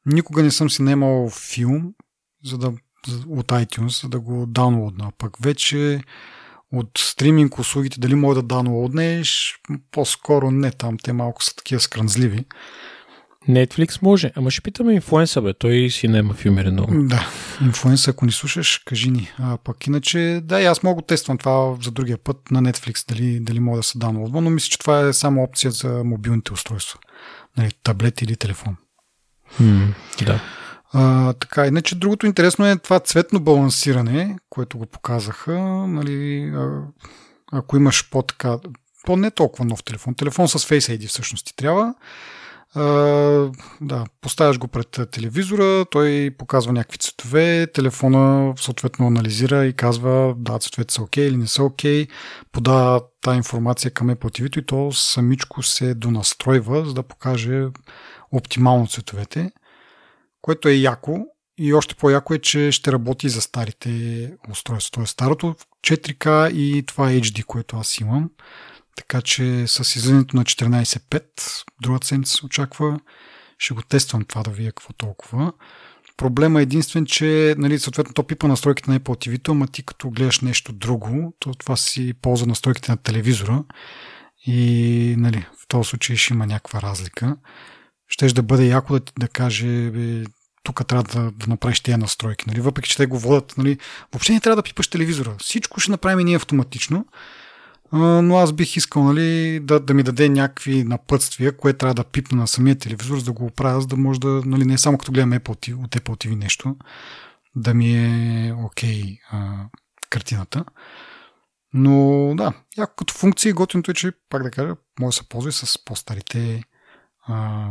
[0.05, 1.93] никога не съм си наемал филм
[2.45, 2.73] за да,
[3.27, 5.11] от iTunes, за да го даунлодна.
[5.17, 6.01] Пък вече
[6.73, 9.59] от стриминг услугите, дали мога да даунлоднеш,
[9.91, 12.45] по-скоро не, там те малко са такива скранзливи.
[13.49, 17.03] Netflix може, ама ще питаме инфлуенса, бе, той си нема филми много.
[17.03, 17.27] Да,
[17.61, 19.31] инфлуенса, ако ни слушаш, кажи ни.
[19.39, 23.09] А пък иначе, да, и аз мога да тествам това за другия път на Netflix,
[23.09, 26.53] дали, дали мога да се даунлодва, но мисля, че това е само опция за мобилните
[26.53, 26.99] устройства.
[27.57, 28.75] Нали, таблет или телефон.
[29.61, 29.87] Mm,
[30.25, 30.41] да.
[30.93, 35.59] А, така, иначе другото интересно е това цветно балансиране, което го показаха.
[35.87, 36.81] Нали, а,
[37.51, 38.57] ако имаш по-така,
[39.05, 41.93] по-не толкова нов телефон, телефон с Face ID всъщност ти трябва,
[43.81, 50.59] да, поставяш го пред телевизора, той показва някакви цветове, телефона съответно анализира и казва да,
[50.59, 52.09] цветовете са окей okay или не са окей, okay,
[52.51, 57.67] подава тази информация към Apple и то самичко се донастройва, за да покаже
[58.31, 59.51] оптимално цветовете
[60.47, 61.25] което е яко
[61.57, 64.91] и още по-яко е, че ще работи за старите устройства.
[64.91, 65.55] Тоест старото
[65.87, 68.29] 4K и това HD, което аз имам.
[68.97, 71.23] Така че с излизането на 14.5,
[71.81, 72.99] другата седмица се очаква,
[73.57, 75.53] ще го тествам това да видя какво толкова.
[76.17, 80.09] Проблема е единствен, че нали, съответно то пипа настройките на Apple TV, ама ти като
[80.09, 83.63] гледаш нещо друго, то това си ползва настройките на телевизора
[84.45, 87.37] и нали, в този случай ще има някаква разлика.
[88.07, 89.91] Щеш да бъде яко да, да каже,
[90.63, 92.45] тук трябва да, да направиш тези настройки.
[92.47, 92.61] Нали?
[92.61, 93.77] Въпреки, че те го водят, нали?
[94.13, 95.35] въобще не трябва да пипаш телевизора.
[95.39, 97.05] Всичко ще направим ние автоматично.
[97.93, 102.37] Но аз бих искал нали, да, да ми даде някакви напътствия, кое трябва да пипна
[102.37, 105.11] на самия телевизор, за да го оправя, за да може да, нали, не само като
[105.11, 106.75] гледам Apple TV, от Apple TV нещо,
[107.55, 109.67] да ми е окей okay,
[110.09, 110.65] картината.
[111.73, 115.49] Но да, яко като функция готиното е, че, пак да кажа, може да се ползва
[115.49, 116.63] и с по-старите
[117.27, 117.67] а,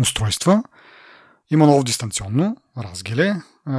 [0.00, 0.62] устройства.
[1.50, 3.36] Има ново дистанционно, разгеле.
[3.66, 3.72] А,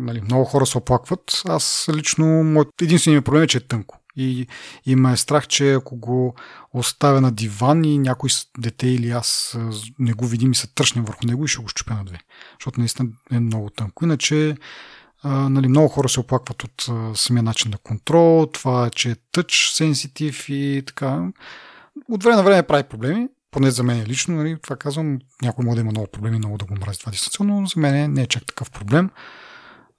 [0.00, 1.42] нали, много хора се оплакват.
[1.48, 4.00] Аз лично, единственият проблем е, че е тънко.
[4.18, 4.46] И,
[4.86, 6.34] и ме е страх, че ако го
[6.72, 9.58] оставя на диван и някой дете или аз
[9.98, 12.18] не го видим и се тръщнем върху него и ще го щупя на две.
[12.60, 14.04] Защото наистина е много тънко.
[14.04, 14.56] Иначе
[15.22, 19.14] а, нали, много хора се оплакват от а, самия начин на контрол, това, че е
[19.14, 21.28] touch sensitive и така.
[22.10, 25.74] От време на време прави проблеми, поне за мен лично, нали, това казвам, някой може
[25.74, 28.26] да има много проблеми, много да го мрази това дистанционно, но за мен не е
[28.26, 29.10] чак такъв проблем.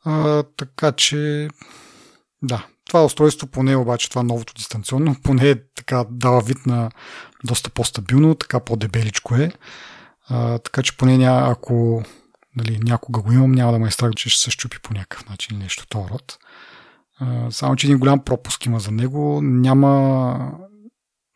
[0.04, 1.50] А, така че,
[2.42, 6.92] да, това устройство, поне обаче това новото дистанционно, поне е така дава вид на
[7.44, 9.52] доста по-стабилно, така по-дебеличко е.
[10.30, 12.04] А, така че поне ня, ако
[12.56, 15.30] нали, някога го имам, няма да ме е страх, че ще се щупи по някакъв
[15.30, 16.38] начин нещо този род.
[17.20, 19.42] А, само, че един голям пропуск има за него.
[19.42, 20.52] Няма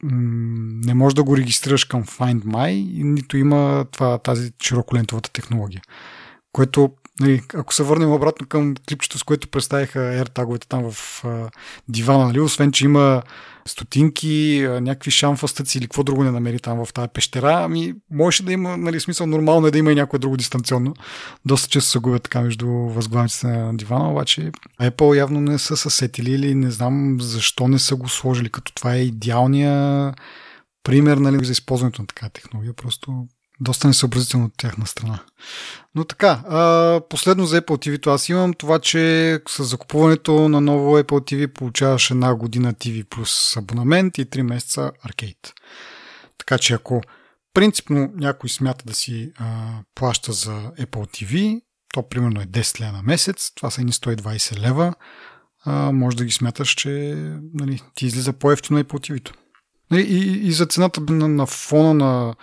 [0.04, 5.82] не можеш да го регистрираш към Find My, нито има това, тази широколентовата технология.
[6.54, 6.89] Което,
[7.20, 11.50] нали, ако се върнем обратно към клипчето, с което представиха AirTag-овете там в а,
[11.88, 13.24] дивана, нали, освен, че има
[13.66, 18.52] стотинки, някакви шамфастъци или какво друго не намери там в тази пещера, ами можеше да
[18.54, 20.94] има, нали, смисъл нормално е да има и някое друго дистанционно.
[21.46, 26.32] Доста често се губят така между възглавниците на дивана, обаче Apple явно не са съсетили
[26.32, 30.13] или не знам защо не са го сложили, като това е идеалния
[30.84, 32.74] пример нали, за използването на такава технология.
[32.74, 33.28] Просто
[33.63, 35.19] доста несъобразително от тяхна страна.
[35.95, 36.41] Но така,
[37.10, 42.12] последно за Apple TV-то аз имам това, че с закупуването на ново Apple TV получаваш
[42.12, 45.54] една година TV плюс абонамент и 3 месеца аркейд.
[46.38, 47.02] Така че ако
[47.54, 51.62] принципно някой смята да си а, плаща за Apple TV,
[51.93, 54.93] то примерно е 10 лева на месец, това са едни 120 лева,
[55.65, 56.89] а, може да ги смяташ, че
[57.54, 59.34] нали, ти излиза по-ефтино Apple TV-то.
[59.91, 62.36] Нали, и, и за цената на, на фона на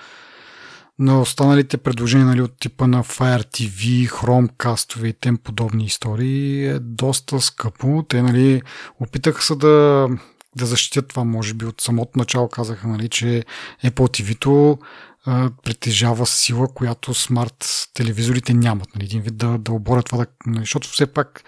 [1.01, 6.79] на останалите предложения нали, от типа на Fire TV, Chromecast и тем подобни истории е
[6.79, 8.05] доста скъпо.
[8.09, 8.63] Те нали,
[9.01, 10.09] опитаха се да,
[10.57, 13.45] да защитят това, може би от самото начало казаха, нали, че
[13.85, 14.79] Apple TV-то
[15.25, 18.89] а, притежава сила, която смарт телевизорите нямат.
[18.95, 21.45] Нали, един вид да, да оборят това, да, нали, защото все пак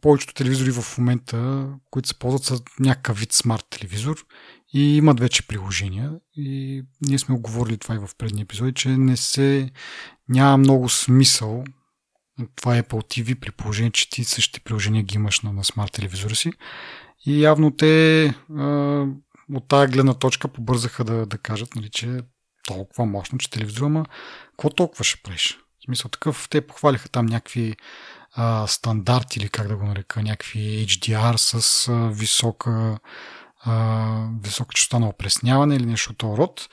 [0.00, 4.16] повечето телевизори в момента, които се ползват са някакъв вид смарт телевизор
[4.74, 6.12] и имат вече приложения.
[6.36, 9.70] И ние сме оговорили това и в предни епизоди, че не се
[10.28, 11.64] няма много смисъл
[12.56, 15.92] това е Apple TV при положение, че ти същите приложения ги имаш на, на смарт
[15.92, 16.52] телевизора си.
[17.26, 18.24] И явно те
[18.58, 19.06] а,
[19.52, 22.20] от тази гледна точка побързаха да, да кажат, нали, че
[22.66, 24.04] толкова мощно, че телевизора, ма
[24.50, 25.58] какво толкова ще правиш?
[25.80, 27.76] В смисъл такъв, те похвалиха там някакви
[28.32, 32.98] а, стандарти или как да го нарека, някакви HDR с а, висока
[33.64, 36.68] а, висока частота на опресняване или нещо от този род.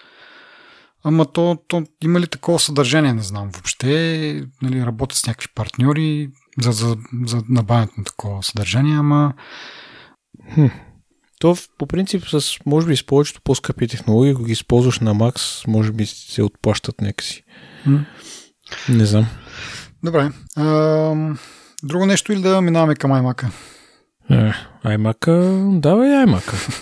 [1.03, 4.45] Ама то, то има ли такова съдържание, не знам въобще.
[4.61, 6.29] Нали, работят с някакви партньори
[6.61, 9.33] за, за, за набавянето на такова съдържание, ама...
[10.53, 10.65] Хм.
[11.39, 15.67] То по принцип с, може би, с повечето по-скъпи технологии, ако ги използваш на макс,
[15.67, 17.43] може би се отплащат някакси.
[17.83, 17.97] Хм.
[18.89, 19.27] Не знам.
[20.03, 20.31] Добре.
[20.55, 20.65] А,
[21.83, 23.51] друго нещо или да минаваме към iMac?
[24.31, 24.53] Е,
[24.85, 26.81] iMac, давай iMac.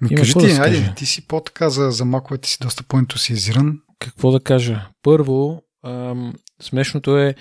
[0.00, 3.78] Ми кажи ти, да айде, ти си по-така за, за маковете си доста по-ентусиазиран.
[3.98, 4.86] Какво да кажа?
[5.02, 7.34] Първо, ам, смешното е,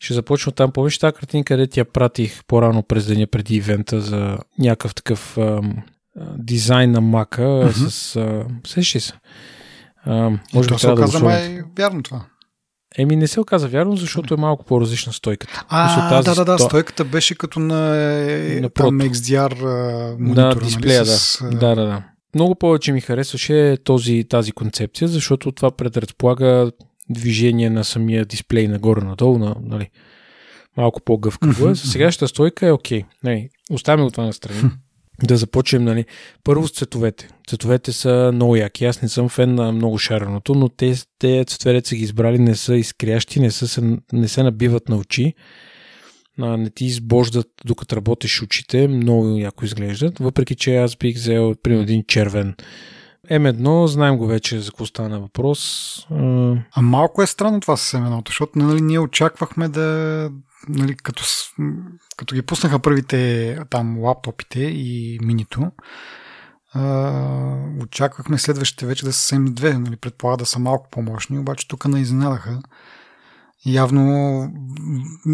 [0.00, 0.72] ще започна там.
[0.72, 5.76] Помниш тази картинка, където я пратих по-рано през деня преди ивента за някакъв такъв ам,
[6.38, 7.88] дизайн на мака uh-huh.
[7.88, 8.70] с...
[8.70, 9.12] Сещи се.
[10.06, 12.24] Ам, може би трябва да го май, вярно това.
[12.98, 15.64] Еми не се оказа вярно, защото е малко по-различна стойката.
[15.68, 17.74] А, тази, да, да, да, стойката беше като на,
[18.60, 19.62] на там XDR
[20.18, 20.48] монитора.
[20.48, 21.38] Да, нали, дисплея, нали, с...
[21.42, 21.50] да.
[21.50, 21.74] да.
[21.74, 22.02] Да, да,
[22.34, 26.70] Много повече ми харесваше този, тази концепция, защото това предразполага
[27.10, 29.90] движение на самия дисплей нагоре-надолу, на, нали,
[30.76, 31.74] малко по-гъвкаво mm-hmm.
[31.90, 33.00] Сегашната стойка е окей.
[33.00, 33.04] Okay.
[33.24, 34.60] Нали, оставяме от това на страни
[35.22, 36.04] да започнем, нали,
[36.44, 37.28] първо с цветовете.
[37.48, 38.84] Цветовете са много яки.
[38.84, 42.54] Аз не съм фен на много шареното, но те, те цветовете са ги избрали, не
[42.54, 45.34] са изкрящи, не, са, не се набиват на очи,
[46.40, 51.54] а, не ти избождат докато работиш очите, много яко изглеждат, въпреки че аз бих взел,
[51.62, 52.54] примерно, един червен
[53.30, 56.06] М1, знаем го вече за какво стана въпрос.
[56.72, 60.30] А малко е странно това с М1, защото нали, ние очаквахме да,
[60.68, 61.22] нали, като,
[62.16, 65.70] като ги пуснаха първите там лаптопите и минито,
[66.72, 71.88] а, очаквахме следващите вече да са М2, нали, предполага да са малко по-мощни, обаче тук
[71.88, 72.60] не изненадаха.
[73.66, 74.02] Явно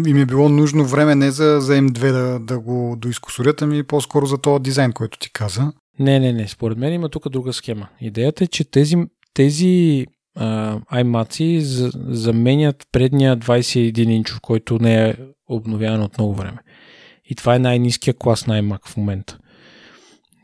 [0.07, 4.25] им е било нужно време не за, за М2 да, да го доискусорят, ами по-скоро
[4.25, 5.73] за този дизайн, който ти каза.
[5.99, 6.47] Не, не, не.
[6.47, 7.87] Според мен има тук друга схема.
[8.01, 8.97] Идеята е, че тези,
[9.33, 10.05] тези
[10.37, 11.41] iMac
[12.13, 15.15] заменят предния 21 инчов, който не е
[15.47, 16.57] обновяван от много време.
[17.25, 19.37] И това е най-низкия клас на iMac в момента.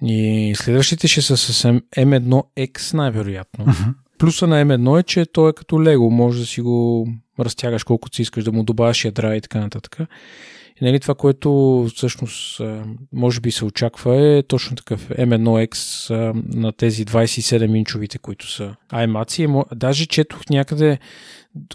[0.05, 1.63] И следващите ще са с
[1.97, 3.65] M1X най-вероятно.
[3.65, 3.93] Uh-huh.
[4.17, 6.09] Плюса на M1 е, че той е като Лего.
[6.09, 7.07] Може да си го
[7.39, 9.97] разтягаш колкото си искаш, да му добавяш ядра и така нататък.
[10.81, 12.61] И нали, това, което всъщност
[13.13, 15.99] може би се очаква е точно такъв M1X
[16.55, 19.65] на тези 27-инчовите, които са iMac.
[19.75, 20.99] Даже четох някъде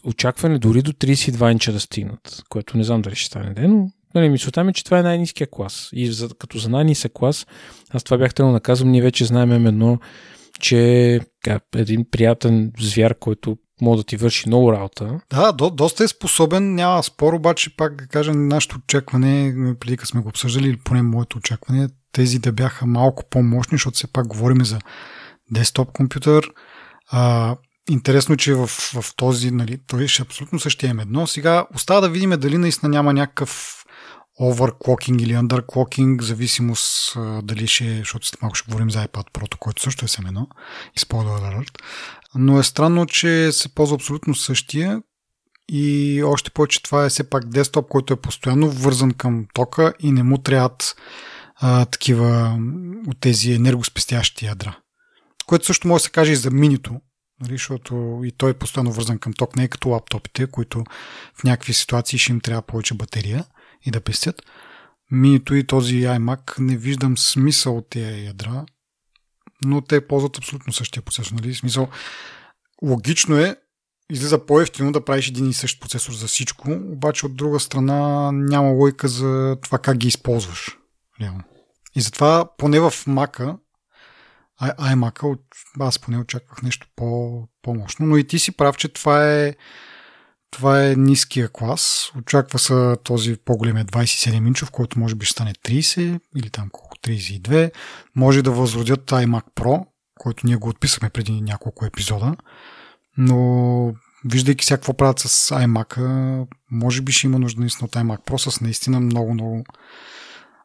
[0.04, 4.20] очакване дори до 32 инча да стигнат, което не знам дали ще стане ден, но
[4.20, 5.88] нали, мисълта ми, е, че това е най-низкия клас.
[5.92, 7.46] И за, като за най-нисък клас,
[7.90, 9.98] аз това бях тръгнал да казвам, ние вече знаем M1,
[10.60, 11.20] че е
[11.76, 15.20] един приятен звяр, който може да ти върши много работа.
[15.30, 20.20] Да, до, доста е способен, няма спор, обаче пак да кажем, нашето очакване, преди сме
[20.20, 24.64] го обсъждали, или поне моето очакване, тези да бяха малко по-мощни, защото все пак говорим
[24.64, 24.78] за
[25.50, 26.50] десктоп компютър.
[27.10, 27.56] А,
[27.90, 31.24] интересно, че в, в този, нали, той ще е абсолютно същия M1.
[31.24, 33.82] Сега остава да видим дали наистина няма някакъв
[34.40, 39.82] overclocking или underclocking, зависимост дали ще, защото след малко ще говорим за iPad Pro, който
[39.82, 40.48] също е семено,
[40.96, 41.82] и spoiler alert.
[42.38, 45.02] Но е странно, че се ползва абсолютно същия
[45.68, 50.12] и още повече това е все пак десктоп, който е постоянно вързан към тока и
[50.12, 50.96] не му трябват
[51.56, 52.58] а, такива
[53.06, 54.78] от тези енергоспестящи ядра.
[55.46, 57.00] което също може да се каже и за минито,
[57.40, 60.84] нали, защото и той е постоянно вързан към ток, не е като лаптопите, които
[61.34, 63.44] в някакви ситуации ще им трябва повече батерия
[63.86, 64.42] и да пестят.
[65.10, 68.66] Минито и този iMac не виждам смисъл от тези ядра,
[69.64, 71.32] но те ползват абсолютно същия процесор.
[71.32, 71.54] Нали?
[71.54, 71.88] Смисъл,
[72.82, 73.56] логично е,
[74.10, 78.70] излиза по-ефтино да правиш един и същ процесор за всичко, обаче от друга страна няма
[78.70, 80.78] лойка за това как ги използваш.
[81.20, 81.42] Реално.
[81.94, 83.58] И затова, поне в Mac,
[84.62, 85.38] iMac,
[85.80, 89.54] аз поне очаквах нещо по, по-мощно, но и ти си прав, че това е
[90.56, 92.12] това е ниския клас.
[92.18, 96.96] Очаква се този по-големия 27 инчов, който може би ще стане 30 или там колко
[96.96, 97.70] 32.
[98.14, 99.86] Може да възродят iMac Pro,
[100.20, 102.36] който ние го отписахме преди няколко епизода.
[103.18, 103.94] Но
[104.24, 105.98] виждайки сега какво правят с iMac,
[106.70, 109.64] може би ще има нужда наистина от iMac Pro с наистина много, много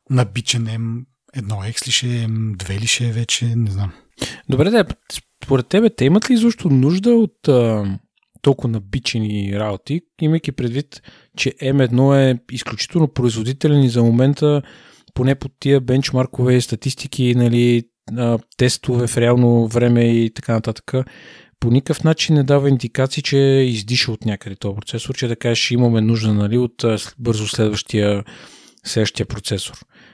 [0.09, 0.67] набичен
[1.37, 3.91] M1X ли ще е, M2 ли ще е вече, не знам.
[4.49, 4.85] Добре, да,
[5.43, 7.49] според тебе, те имат ли изобщо нужда от
[8.41, 11.01] толкова набичени работи, имайки предвид,
[11.37, 14.61] че M1 е изключително производителен и за момента
[15.13, 17.83] поне под тия бенчмаркове, статистики, нали,
[18.57, 20.93] тестове в реално време и така нататък,
[21.59, 25.71] по никакъв начин не дава индикации, че издиша от някъде този процесор, че да кажеш
[25.71, 26.85] имаме нужда нали, от
[27.19, 28.23] бързо следващия,
[28.83, 29.73] следващия процесор.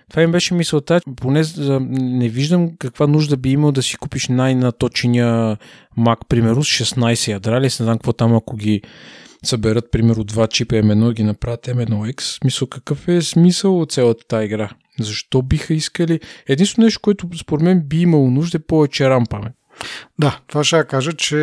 [0.09, 1.43] Това им беше мисълта, поне
[1.89, 5.57] не виждам каква нужда би имал да си купиш най-наточения
[5.97, 8.81] Mac, примерно с 16 ядра, или не знам какво там, ако ги
[9.45, 12.45] съберат, примерно, два чипа M1 ги направят M1X.
[12.45, 14.69] Мисъл, какъв е смисъл от цялата тази игра?
[14.99, 16.19] Защо биха искали?
[16.47, 19.53] Единствено нещо, което според мен би имало нужда е повече RAM памет.
[20.19, 21.35] Да, това ще я кажа, че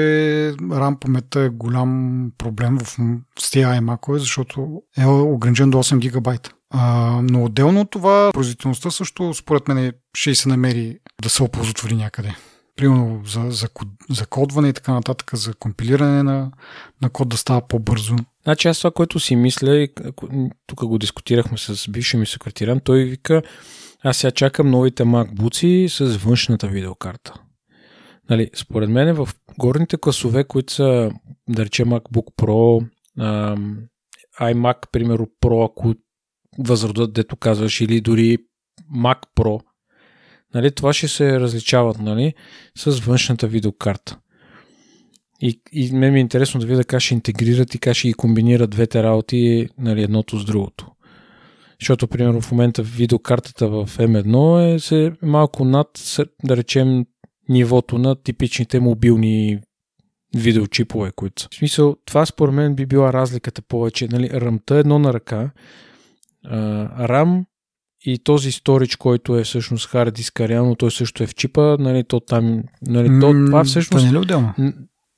[0.60, 2.98] RAM паметта е голям проблем в,
[3.38, 6.50] с тези iMac, защото е ограничен до 8 гигабайта.
[7.22, 12.34] Но отделно от това, производителността също, според мен, ще се намери да се оползотвори някъде.
[12.76, 13.68] Примерно за, за,
[14.10, 16.50] за кодване и така нататък, за компилиране на,
[17.02, 18.16] на код да става по-бързо.
[18.44, 19.88] Значи аз това, което си мисля,
[20.66, 23.42] тук го дискутирахме с бившия ми секретарян, той вика,
[24.04, 27.34] аз сега чакам новите MacBooks с външната видеокарта.
[28.30, 31.10] Нали, според мен в горните класове, които са,
[31.48, 32.88] да речем, MacBook Pro,
[34.40, 35.94] iMac, примерно Pro, ако
[36.58, 38.38] възродат, дето казваш, или дори
[38.96, 39.60] Mac Pro,
[40.54, 42.34] нали, това ще се различават нали,
[42.76, 44.18] с външната видеокарта.
[45.40, 48.14] И, и мен ми е интересно да видя как ще интегрират и как ще ги
[48.14, 50.90] комбинират двете работи нали, едното с другото.
[51.80, 55.88] Защото, примерно, в момента видеокартата в M1 е се малко над,
[56.44, 57.04] да речем,
[57.48, 59.60] нивото на типичните мобилни
[60.36, 61.48] видеочипове, които са.
[61.50, 64.08] В смисъл, това според мен би била разликата повече.
[64.08, 65.50] Нали, ръмта е едно на ръка,
[66.44, 67.44] RAM
[68.06, 72.04] и този сторич, който е всъщност хард диска, реално той също е в чипа, нали,
[72.04, 74.06] то там, нали, то, това всъщност...
[74.06, 74.54] Това не е отделно?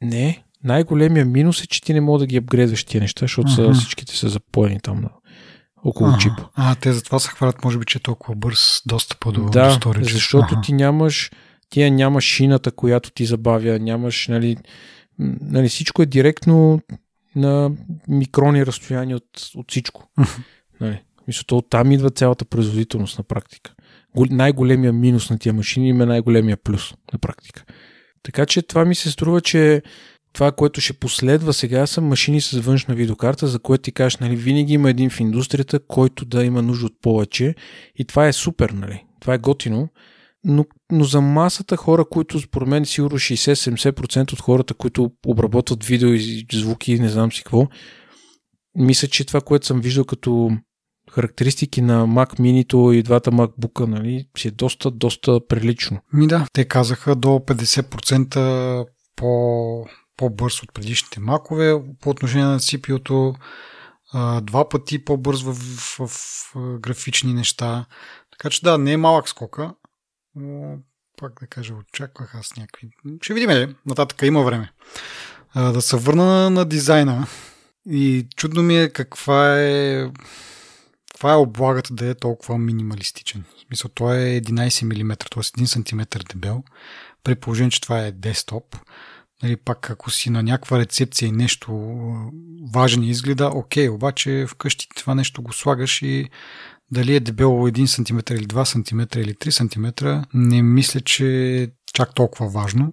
[0.02, 3.72] Не, най-големия минус е, че ти не мога да ги апгрейдваш тия неща, защото uh-huh.
[3.72, 5.10] всичките са запоени там на,
[5.84, 6.18] около uh-huh.
[6.18, 6.42] чипа.
[6.54, 9.74] А, те затова се хвалят, може би, че е толкова бърз достъп до, да, до
[9.74, 10.12] сторич.
[10.12, 10.62] защото uh-huh.
[10.62, 11.30] ти нямаш,
[11.70, 14.56] ти нямаш шината, която ти забавя, нямаш, нали,
[15.18, 16.80] нали, всичко е директно
[17.36, 17.70] на
[18.08, 20.08] микрони разстояние от, от всичко.
[20.18, 20.38] Uh-huh.
[20.80, 21.02] Нали.
[21.28, 23.74] Мисля, то там идва цялата производителност на практика.
[24.16, 27.64] Най-големия минус на тия машини има най-големия плюс на практика.
[28.22, 29.82] Така че това ми се струва, че
[30.32, 34.36] това, което ще последва сега са машини с външна видеокарта, за което ти кажеш, нали,
[34.36, 37.54] винаги има един в индустрията, който да има нужда от повече
[37.96, 39.04] и това е супер, нали?
[39.20, 39.88] Това е готино,
[40.44, 46.08] но, но за масата хора, които според мен сигурно 60-70% от хората, които обработват видео
[46.12, 47.68] и звуки, не знам си какво,
[48.74, 50.50] мисля, че това, което съм виждал като
[51.16, 56.00] характеристики на Mac mini и двата MacBook, нали, си е доста, доста прилично.
[56.12, 58.86] Ми да, те казаха до 50%
[59.16, 59.86] по,
[60.16, 63.34] по-бърз от предишните макове по отношение на CPU-то,
[64.42, 67.86] два пъти по-бърз в, в, в, графични неща.
[68.30, 69.74] Така че да, не е малък скока,
[70.34, 70.78] но
[71.20, 72.88] пак да кажа, очаквах аз някакви...
[73.22, 74.72] Ще видим, нататък има време.
[75.54, 77.26] да се върна на, на дизайна.
[77.90, 80.10] И чудно ми е каква е
[81.16, 83.44] каква е облагата да е толкова минималистичен?
[83.56, 85.42] В смисъл, той е 11 мм, т.е.
[85.42, 86.64] 1 см дебел,
[87.24, 88.76] при положение, че това е десктоп.
[89.42, 91.70] Нали, пак ако си на някаква рецепция и нещо
[92.74, 96.28] важен изгледа, окей, обаче вкъщи това нещо го слагаш и
[96.90, 101.26] дали е дебело 1 см или 2 см или 3 см, не мисля, че
[101.62, 102.92] е чак толкова важно.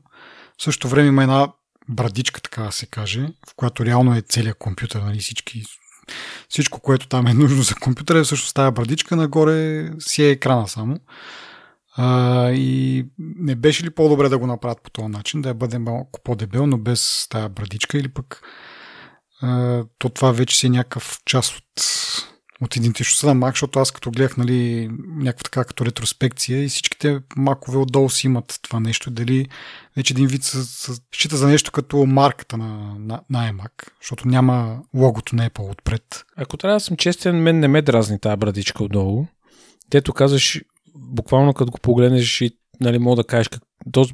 [0.60, 1.48] В същото време има една
[1.90, 5.64] брадичка, така да се каже, в която реално е целият компютър, нали, всички
[6.50, 10.68] всичко, което там е нужно за компютъра, е всъщност тази брадичка, нагоре си е екрана
[10.68, 10.98] само.
[11.96, 15.78] А, и не беше ли по-добре да го направят по този начин, да я бъде
[15.80, 18.42] малко по-дебел, но без тая брадичка или пък
[19.42, 21.84] а, то това вече си е някакъв част от,
[22.62, 27.20] от идентичността на Mac, защото аз като гледах нали, някаква така като ретроспекция и всичките
[27.36, 29.48] макове отдолу си имат това нещо, дали
[29.98, 34.82] вече един вид се счита за нещо като марката на, на, на iMac, защото няма
[34.94, 36.26] логото на Apple отпред.
[36.36, 39.26] Ако трябва да съм честен, мен не ме дразни тази брадичка отдолу.
[39.92, 40.62] Дето казваш,
[40.96, 42.52] буквално като го погледнеш и
[42.82, 43.64] нали, мога да кажеш, как,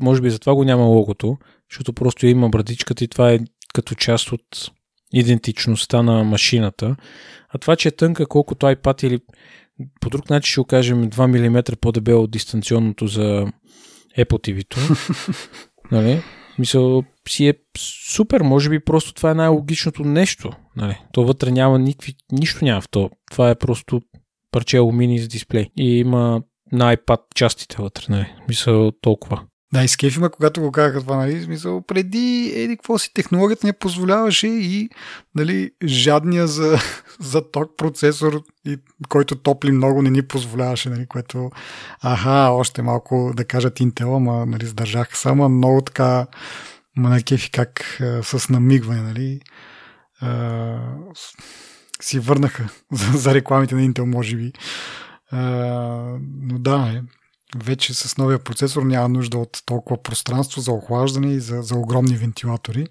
[0.01, 1.37] може би затова го няма логото,
[1.71, 3.39] защото просто има брадичката и това е
[3.73, 4.71] като част от
[5.13, 6.95] идентичността на машината.
[7.49, 9.19] А това, че е тънка, колкото iPad или
[10.01, 13.47] по друг начин ще го кажем 2 мм по-дебело от дистанционното за
[14.17, 14.77] Apple TV-то.
[15.91, 16.21] нали?
[16.59, 17.53] Мисъл, си е
[18.09, 20.51] супер, може би просто това е най-логичното нещо.
[20.75, 20.97] Нали?
[21.11, 23.09] То вътре няма никакви, нищо няма в то.
[23.31, 24.01] Това е просто
[24.51, 25.69] парче алуминий с дисплей.
[25.77, 26.41] И има
[26.71, 28.33] на iPad частите вътре, нали?
[28.47, 29.41] Мисля толкова.
[29.73, 33.73] Да, и скефима, когато го казаха това, нали, смисъл, преди, еди, какво си, технологията не
[33.73, 34.89] позволяваше и,
[35.35, 36.77] нали, жадния за,
[37.19, 38.77] за ток процесор, и,
[39.09, 41.49] който топли много, не ни позволяваше, нали, което,
[42.01, 46.27] аха, още малко да кажат Intel, ама, нали, сдържаха само, много така,
[46.97, 49.41] ма на кефи как а, с намигване, нали,
[50.21, 50.77] а,
[52.01, 54.51] си върнаха за, за рекламите на Intel, може би.
[55.31, 55.39] А,
[56.41, 57.01] но да, е,
[57.57, 62.15] вече с новия процесор няма нужда от толкова пространство за охлаждане и за, за огромни
[62.15, 62.87] вентилатори.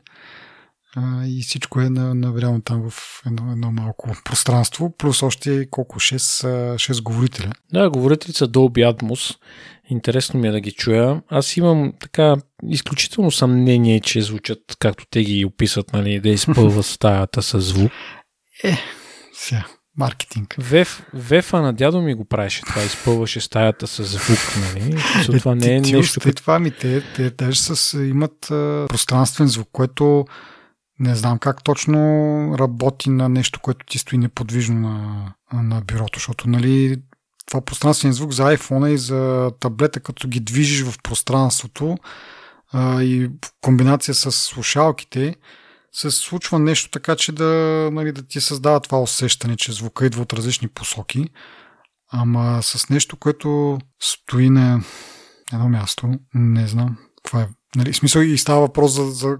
[0.97, 6.17] А, и всичко е навряно там в едно, едно малко пространство, плюс още колко 6,
[6.75, 7.53] 6 говорителя.
[7.73, 9.37] Да, говорители са Dolby Atmos.
[9.91, 11.23] Интересно ми е да ги чуя.
[11.29, 12.37] Аз имам така
[12.69, 17.93] изключително съмнение, че звучат както те ги описат, нали, да изпълва стаята с звук.
[18.65, 18.79] Е,
[19.35, 19.67] сега,
[19.99, 20.55] маркетинг.
[20.59, 25.01] Веф, вефа на дядо ми го правеше това, изпълваше стаята с звук, нали?
[25.35, 26.21] Е, това не е ти, нещо...
[26.21, 30.27] Ти, това ми, те, те даже с, имат а, пространствен звук, което
[31.01, 31.99] не знам как точно
[32.59, 35.33] работи на нещо, което ти стои неподвижно на,
[35.63, 36.97] на бюрото, защото нали,
[37.47, 41.99] това пространствен звук за iPhone и за таблета, като ги движиш в пространството
[42.73, 43.31] а, и в
[43.61, 45.35] комбинация с слушалките,
[45.93, 47.45] се случва нещо така, че да,
[47.93, 51.29] нали, да ти създава това усещане, че звука идва от различни посоки.
[52.13, 54.81] Ама с нещо, което стои на
[55.53, 57.49] едно място, не знам какво е.
[57.77, 59.39] Нали, смисъл и става въпрос за, за,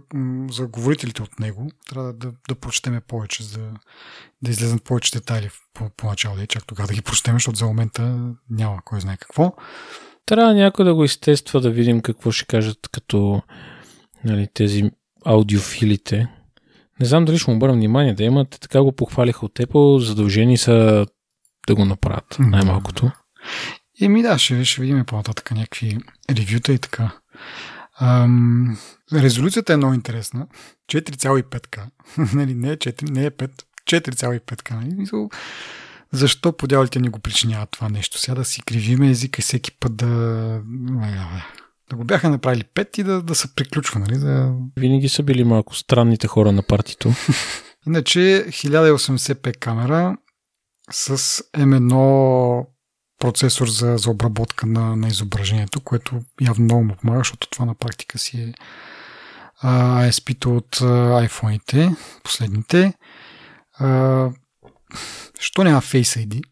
[0.51, 1.71] за говорителите от него.
[1.89, 3.71] Трябва да, да, прочетеме повече, за да,
[4.43, 7.67] да излезнат повече детайли по, по начало, да чак тогава да ги прочетем, защото за
[7.67, 9.53] момента няма кой знае какво.
[10.27, 13.43] Трябва някой да го изтества, да видим какво ще кажат като
[14.25, 14.91] нали, тези
[15.25, 16.29] аудиофилите,
[17.01, 18.59] не знам дали ще му обърна внимание да имат.
[18.61, 19.99] Така го похвалиха от Apple.
[19.99, 21.07] Задължени са
[21.67, 23.11] да го направят, най-малкото.
[24.01, 25.99] Еми да, ще, ще видим по-нататък някакви
[26.31, 27.11] ревюта и така.
[28.01, 28.79] Ам,
[29.13, 30.47] резолюцията е много интересна.
[30.93, 31.85] 4,5К.
[32.35, 33.51] нали, не е 4, не е 5.
[33.91, 34.75] 4,5К.
[34.75, 35.07] Нали?
[36.13, 38.19] Защо по дяволите ни го причинява това нещо?
[38.19, 40.63] Сега да си кривиме езика и всеки път да
[41.91, 44.19] да го бяха направили пет и да, да се приключва, нали?
[44.19, 44.55] Да...
[44.77, 47.13] Винаги са били малко странните хора на партито.
[47.87, 48.19] Иначе
[48.49, 50.17] 1080p камера
[50.91, 51.19] с
[51.57, 52.67] M1
[53.19, 57.75] процесор за, за обработка на, на изображението, което явно много му помага, защото това на
[57.75, 58.55] практика си е
[59.65, 62.93] ASP-то от iPhone-ите, последните.
[63.79, 64.31] А,
[65.41, 66.43] що няма Face ID?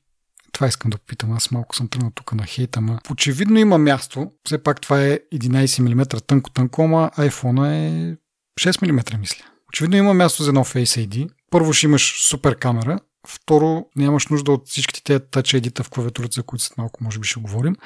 [0.57, 1.33] Това искам да попитам.
[1.33, 4.33] Аз малко съм тръгнал тук на хейта, ма очевидно има място.
[4.45, 8.17] Все пак това е 11 мм тънко-тънко, ама iPhone е
[8.61, 9.45] 6 мм, мисля.
[9.69, 11.29] Очевидно има място за едно Face ID.
[11.51, 12.99] Първо ще имаш супер камера,
[13.29, 17.19] второ нямаш нужда от всичките тези Touch ID в клавиатурата, за които след малко може
[17.19, 17.77] би ще говорим.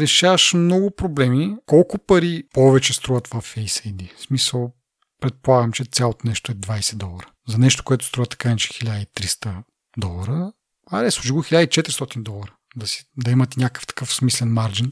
[0.00, 1.56] решаваш много проблеми.
[1.66, 4.16] Колко пари повече струва това Face ID?
[4.16, 4.72] В смисъл,
[5.20, 7.26] предполагам, че цялото нещо е 20 долара.
[7.48, 9.62] За нещо, което струва така че 1300
[9.98, 10.52] долара,
[10.90, 14.90] Аре, служи го 1400 долара, да, си, да имате някакъв такъв смислен марджин.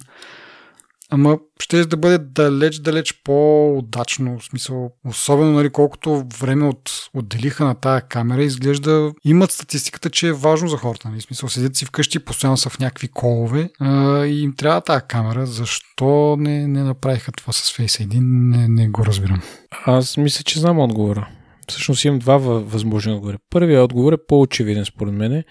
[1.15, 7.65] Ама ще да бъде далеч, далеч по-удачно, в смисъл, особено нали, колкото време от, отделиха
[7.65, 11.09] на тая камера, изглежда, имат статистиката, че е важно за хората.
[11.09, 14.81] Нали, в смисъл, седят си вкъщи, постоянно са в някакви колове а, и им трябва
[14.81, 15.47] тая камера.
[15.47, 18.19] Защо не, не направиха това с Face ID?
[18.21, 19.43] Не, не го разбирам.
[19.87, 21.29] Аз мисля, че знам отговора.
[21.69, 23.39] Всъщност имам два възможни отговора.
[23.51, 25.45] Първият отговор е по-очевиден според мен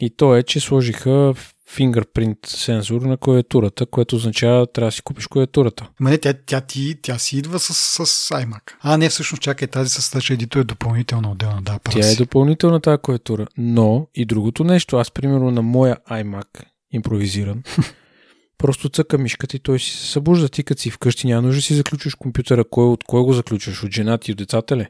[0.00, 1.34] и то е, че сложиха
[1.70, 5.88] фингърпринт сензор на клавиатурата, което означава трябва да си купиш клавиатурата.
[6.00, 7.74] Ма не, тя, тя, ти, тя си идва с,
[8.06, 8.72] с iMac.
[8.80, 11.62] А, не, всъщност, чакай, тази с Touch ID е допълнителна отделна.
[11.62, 13.46] Да, тя е допълнителна тази клавиатура.
[13.58, 16.46] Но и другото нещо, аз примерно на моя iMac,
[16.92, 17.62] импровизиран,
[18.58, 20.48] просто цъка мишката и той си се събужда.
[20.48, 22.64] Ти като си вкъщи няма нужда да си заключваш компютъра.
[22.64, 23.82] Кой, от кой го заключваш?
[23.84, 24.86] От жената и от децата ли?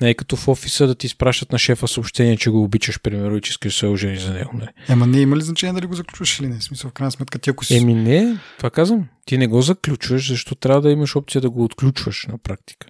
[0.00, 3.36] Не е като в офиса да ти изпращат на шефа съобщение, че го обичаш, примерно,
[3.36, 4.50] и че искаш да се ожени за него.
[4.54, 4.68] Не.
[4.88, 6.58] Ема не има ли значение дали го заключваш или не?
[6.58, 7.76] В смисъл, в крайна сметка, ти ако си...
[7.76, 9.08] Еми не, това казвам.
[9.24, 12.86] Ти не го заключваш, защото трябва да имаш опция да го отключваш на практика.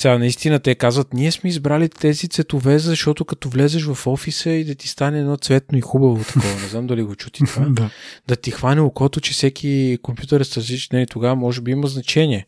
[0.00, 4.64] Сега, наистина, те казват, ние сме избрали тези цветове, защото като влезеш в офиса и
[4.64, 6.54] да ти стане едно цветно и хубаво такова.
[6.54, 7.66] Не знам дали го чути това.
[7.70, 7.90] да.
[8.28, 11.86] да ти хване окото, че всеки компютър е с различен, и тогава може би има
[11.86, 12.46] значение.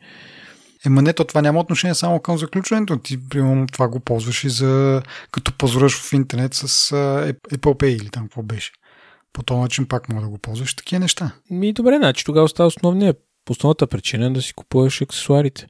[0.86, 2.96] Ема не, то това няма отношение само към заключването.
[2.96, 5.02] Ти, примерно, това го ползваш и за
[5.32, 8.72] като пазаруваш в интернет с uh, Apple Pay или там какво беше.
[9.32, 11.30] По този начин пак мога да го ползваш такива неща.
[11.50, 13.14] Ми добре, значи тогава остава основния,
[13.50, 15.66] основната причина е да си купуваш аксесуарите.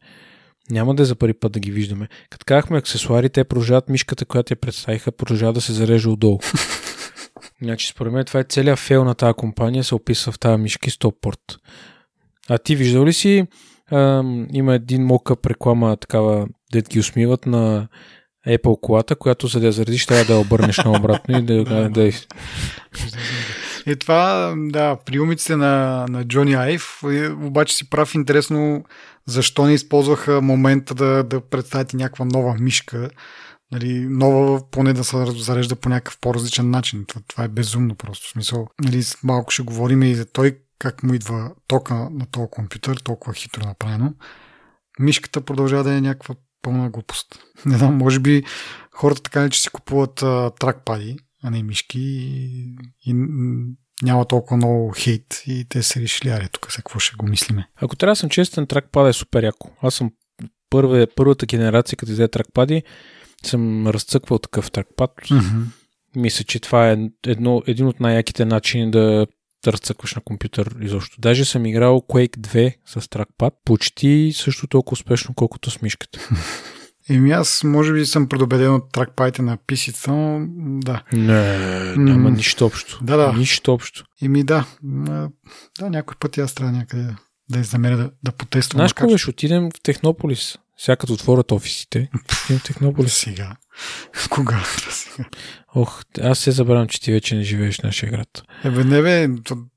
[0.71, 2.09] Няма да е за първи път да ги виждаме.
[2.31, 6.39] Като казахме аксесуари, те продължават мишката, която я представиха, продължава да се зарежда отдолу.
[7.63, 10.91] значи, според мен това е целият фейл на тази компания, се описва в тази мишки
[10.91, 11.59] Stopport.
[12.49, 13.47] А ти виждал ли си,
[14.53, 17.89] има един мокъп реклама, такава, дет ги усмиват на
[18.49, 21.89] Apple колата, която за да я заредиш, трябва да я обърнеш наобратно и да, да,
[21.89, 22.11] да,
[23.87, 27.03] Е това, да, приумиците на, на Джони Айв,
[27.43, 28.85] обаче си прав интересно
[29.27, 33.11] защо не използваха момента да, да представите някаква нова мишка,
[33.73, 37.05] нали, нова, поне да се зарежда по някакъв по-различен начин.
[37.09, 38.27] Това, това е безумно просто.
[38.27, 42.47] В смисъл, нали, малко ще говорим и за той как му идва тока на този
[42.51, 44.15] компютър, толкова хитро направено.
[45.01, 47.39] Мишката продължава да е някаква пълна глупост.
[47.67, 48.43] Не знам, може би
[48.93, 52.77] хората така ли, че си купуват а, тракпади, а не мишки и,
[53.07, 53.15] и
[54.03, 57.69] няма толкова много хейт и те се решили, аре, тук сега какво ще го мислиме.
[57.77, 59.71] Ако трябва да съм честен, тракпада е супер яко.
[59.83, 60.11] Аз съм
[60.71, 62.83] първа, първата генерация, като взе тракпади,
[63.47, 65.11] съм разцъквал такъв тракпад.
[65.11, 65.65] Mm-hmm.
[66.17, 69.27] Мисля, че това е едно, един от най-яките начини да да
[69.67, 71.21] разцъкваш на компютър изобщо.
[71.21, 76.19] Даже съм играл Quake 2 с тракпад, почти също толкова успешно, колкото с мишката.
[77.09, 80.47] Еми аз може би съм предубеден от тракпадите на писица, но
[80.81, 81.03] да.
[81.13, 82.99] Не, няма нищо общо.
[83.03, 83.33] Да, да.
[83.33, 84.05] Нищо общо.
[84.23, 84.67] Еми да.
[84.83, 87.15] Да, някой път аз трябва някъде
[87.51, 88.79] да изнамеря да, да потествам.
[88.79, 90.59] Знаеш какво ще отидем в Технополис?
[90.79, 93.15] Сега като отворят офисите, в Технополис.
[93.15, 93.57] Сега.
[94.31, 94.65] Кога?
[95.75, 98.43] Ох, аз се забравям, че ти вече не живееш в нашия град.
[98.65, 99.29] Ебе, не бе,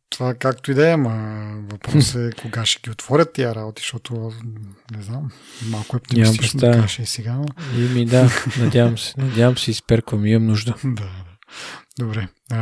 [0.10, 4.32] това както и да е, ама въпрос е кога ще ги отворят тия работи, защото
[4.96, 5.32] не знам,
[5.66, 7.34] малко е оптимистично да кажа и сега.
[7.34, 7.46] Но...
[7.78, 10.76] И ми да, надявам се, надявам се изперквам, имам нужда.
[10.84, 11.26] да, да.
[12.00, 12.28] Добре.
[12.52, 12.58] А,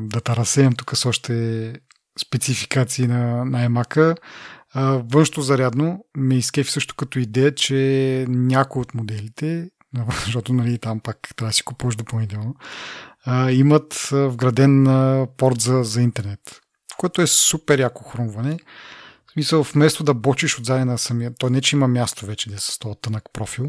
[0.00, 1.72] да таразеем тук с още
[2.18, 4.14] спецификации на, на емака.
[4.74, 9.70] външно зарядно ме изкефи също като идея, че някои от моделите,
[10.24, 12.54] защото нали, там пак трябва да си купуваш допълнително,
[13.50, 14.84] имат вграден
[15.36, 16.40] порт за, за интернет,
[16.96, 18.58] което е супер яко хрумване.
[19.26, 22.58] В смисъл, вместо да бочиш отзади на самия, то не, че има място вече да
[22.58, 23.66] с този тънък профил,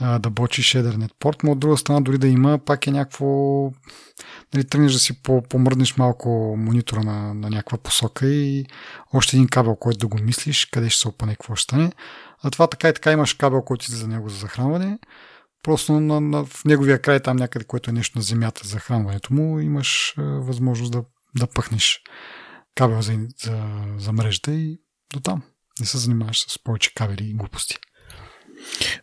[0.00, 3.26] а, да бочиш Ethernet порт, но от друга страна дори да има, пак е някакво...
[4.54, 8.66] Нали, тръгнеш да си помръднеш малко монитора на, на някаква посока и
[9.14, 11.92] още един кабел, който да го мислиш, къде ще се опане, какво ще стане.
[12.42, 14.98] А това така и така имаш кабел, който си за него за захранване.
[15.62, 19.34] Просто на, на, в неговия край, там някъде, което е нещо на земята за захранването
[19.34, 21.04] му, имаш а, възможност да,
[21.38, 22.02] да пъхнеш
[22.74, 23.62] кабел за, за,
[23.96, 24.78] за мрежата и
[25.14, 25.42] до там.
[25.80, 27.76] Не се занимаваш с повече кабели и глупости.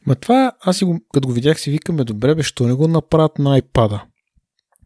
[0.06, 2.88] Ма това, аз си го, като го видях, си викаме, добре, бе, що не го
[2.88, 4.02] направят на iPad-а?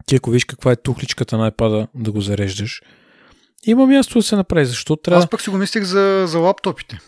[0.05, 2.81] Ти ако виж каква е тухличката на iPad-а да го зареждаш,
[3.63, 4.65] има място да се направи.
[4.65, 5.23] Защо трябва...
[5.23, 6.99] Аз пък си го мислих за, за лаптопите.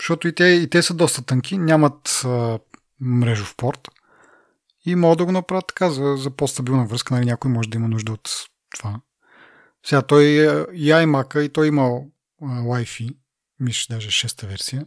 [0.00, 2.58] Защото и те, и те са доста тънки, нямат а,
[3.00, 3.88] мрежов порт
[4.86, 7.14] и могат да го направят така за, за по-стабилна връзка.
[7.14, 8.30] Нали, някой може да има нужда от
[8.76, 9.00] това.
[9.86, 10.24] Сега той
[10.72, 12.00] и iMac и той има
[12.42, 13.16] Wi-Fi,
[13.60, 14.86] мисля, даже 6-та версия.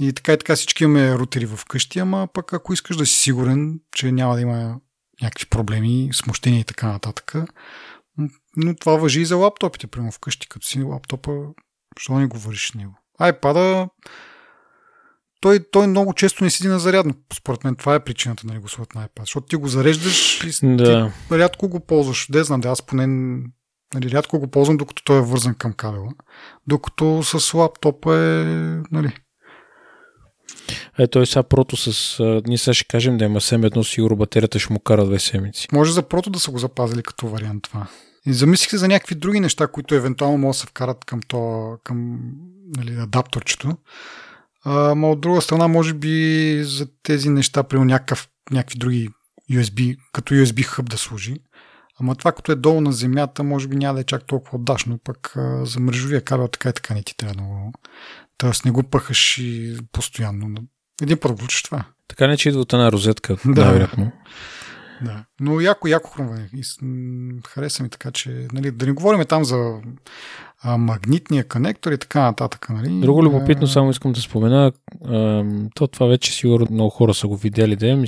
[0.00, 3.18] И така и така всички имаме рутери в къщи, ама пък ако искаш да си
[3.18, 4.80] сигурен, че няма да има
[5.22, 7.34] някакви проблеми, смущения и така нататък.
[8.56, 11.32] Но това въжи и за лаптопите, прямо вкъщи, като си лаптопа,
[11.98, 12.94] защо не говориш с него?
[13.20, 13.88] iPad
[15.40, 17.14] той, той много често не седи на зарядно.
[17.34, 19.20] Според мен това е причината не го слагат на iPad.
[19.20, 21.12] Защото ти го зареждаш и да.
[21.28, 22.26] ти рядко го ползваш.
[22.30, 23.06] Де знам, да аз поне
[23.94, 26.08] нали, рядко го ползвам, докато той е вързан към кабела.
[26.66, 28.44] Докато с лаптопа е
[28.90, 29.12] нали,
[30.98, 32.18] е, той сега прото с...
[32.46, 35.68] ние сега ще кажем да има сем едно сигурно батерията ще му кара две седмици.
[35.72, 37.86] Може за прото да са го запазили като вариант това.
[38.26, 41.72] И замислих се за някакви други неща, които евентуално могат да се вкарат към, то,
[41.84, 42.18] към
[42.76, 43.76] нали, адапторчето.
[44.64, 49.08] А, но от друга страна, може би за тези неща, при някакъв, някакви други
[49.52, 51.36] USB, като USB хъб да служи,
[52.00, 54.98] Ама това, като е долу на земята, може би няма да е чак толкова отдашно,
[55.04, 57.72] пък а, за мрежовия кабел така и така не ти трябва много.
[58.40, 60.48] Тоест не го пъхаш и постоянно.
[61.02, 61.84] Един път включиш това.
[62.08, 63.64] Така не че идва от една розетка, да.
[63.64, 64.12] най-вероятно.
[65.02, 65.24] Да.
[65.40, 66.48] Но яко, яко хрумване.
[67.48, 69.80] Хареса ми така, че нали, да не говорим там за
[70.62, 72.66] а, магнитния конектор и така нататък.
[72.70, 73.00] Нали?
[73.00, 74.72] Друго любопитно, само искам да спомена,
[75.04, 75.44] а,
[75.74, 78.04] то това вече сигурно много хора са го видели, да е,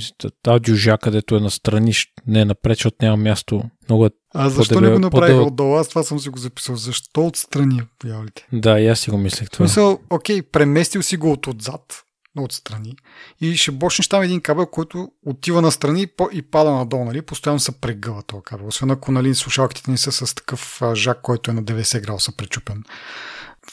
[0.47, 1.93] аудиожа, където е настрани,
[2.27, 3.63] не е напред, защото няма място.
[3.89, 5.75] Много е а защо не го направиха отдолу?
[5.75, 6.75] Аз това съм си го записал.
[6.75, 8.47] Защо отстрани, появите?
[8.53, 9.63] Да, и аз си го мислех това.
[9.63, 12.03] Мисъл, окей, преместил си го от отзад,
[12.41, 12.95] отстрани
[13.41, 17.21] и ще бочнеш там един кабел, който отива настрани и пада надолу, нали?
[17.21, 18.67] Постоянно се прегъва този кабел.
[18.67, 22.83] Освен ако нали, слушалките ни са с такъв жак, който е на 90 градуса пречупен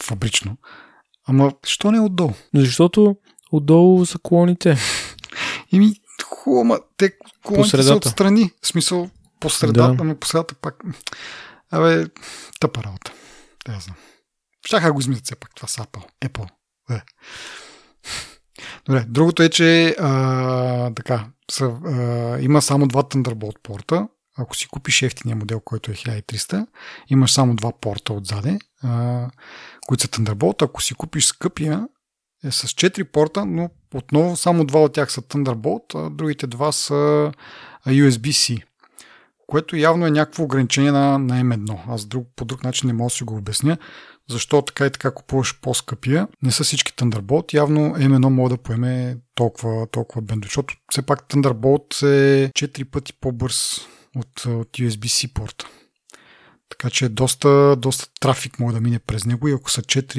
[0.02, 0.56] фабрично.
[1.26, 2.32] Ама, що не е отдолу?
[2.54, 3.16] Защото
[3.52, 4.78] отдолу са колоните.
[5.72, 5.94] Ими,
[6.24, 7.12] хубаво, ма те
[7.44, 8.50] колоните са отстрани.
[8.62, 10.14] В смисъл, по средата, да.
[10.14, 10.84] по средата пак.
[11.70, 12.06] Абе,
[12.60, 13.12] тъпа работа.
[13.66, 13.96] Да, знам.
[14.66, 16.04] Щяха го измислят все пак това с Apple.
[16.24, 16.48] Apple.
[16.90, 17.02] Е.
[18.90, 24.08] Добре, другото е, че а, така, са, а, има само два Thunderbolt порта.
[24.38, 26.66] Ако си купиш ефтиния модел, който е 1300,
[27.08, 29.26] имаш само два порта отзаде, а,
[29.86, 30.62] които са Thunderbolt.
[30.62, 31.88] Ако си купиш скъпия,
[32.44, 36.72] е с 4 порта, но отново само два от тях са Thunderbolt, а другите два
[36.72, 37.32] са
[37.86, 38.62] USB-C
[39.50, 41.78] което явно е някакво ограничение на, на M1.
[41.88, 43.76] Аз друг, по друг начин не мога да си го обясня,
[44.30, 46.28] защо така и така купуваш по-скъпия.
[46.42, 47.54] Не са всички Thunderbolt.
[47.54, 53.12] Явно M1 може да поеме толкова, толкова бендо, защото все пак Thunderbolt е 4 пъти
[53.20, 53.80] по-бърз
[54.16, 55.66] от, от USB-C порта.
[56.70, 60.14] Така че доста, доста трафик може да мине през него и ако са 4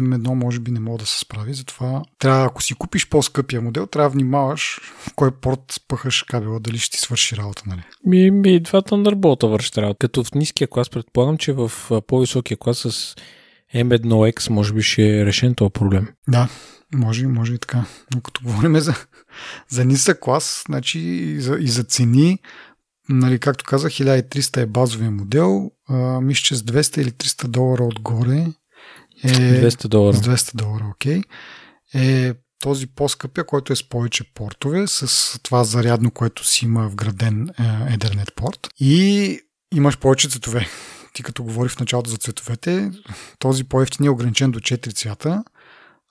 [0.00, 1.54] M1 може би не мога да се справи.
[1.54, 6.60] Затова трябва, ако си купиш по-скъпия модел, трябва да внимаваш в кой порт пъхаш кабела,
[6.60, 7.62] дали ще ти свърши работа.
[7.66, 7.82] Нали?
[8.04, 9.98] Ми, ми два Thunderbolt върши работа.
[9.98, 11.72] Като в ниския клас предполагам, че в
[12.06, 13.14] по-високия клас с
[13.74, 16.08] M1X може би ще е решен този проблем.
[16.28, 16.48] Да,
[16.94, 17.84] може, може и така.
[18.14, 18.94] Но като говорим за,
[19.68, 22.38] за нисък клас, значи и за, и за цени,
[23.08, 25.70] нали, както казах, 1300 е базовия модел.
[25.88, 28.46] А, мисля, че с 200 или 300 долара отгоре
[29.24, 29.28] е...
[29.28, 30.16] 200 долара.
[30.16, 31.22] С 200 долара, окей.
[31.94, 37.48] Е този по-скъпия, който е с повече портове, с това зарядно, което си има вграден
[37.48, 37.62] е,
[37.96, 38.68] Ethernet порт.
[38.80, 39.40] И
[39.74, 40.66] имаш повече цветове.
[41.16, 42.90] Ти като говори в началото за цветовете,
[43.38, 45.44] този по-ефтин е ограничен до 4 цвята,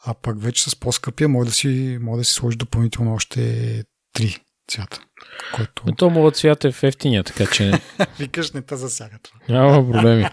[0.05, 3.39] а пък вече с по-скъпия може да си, може да си сложи допълнително още
[4.17, 4.39] 3
[4.71, 5.01] цвята.
[5.55, 5.83] Който...
[5.85, 7.81] Но то моят цвят е в ефтиния, така че...
[8.19, 9.39] Викаш, не те засяга това.
[9.49, 10.25] Няма проблеми.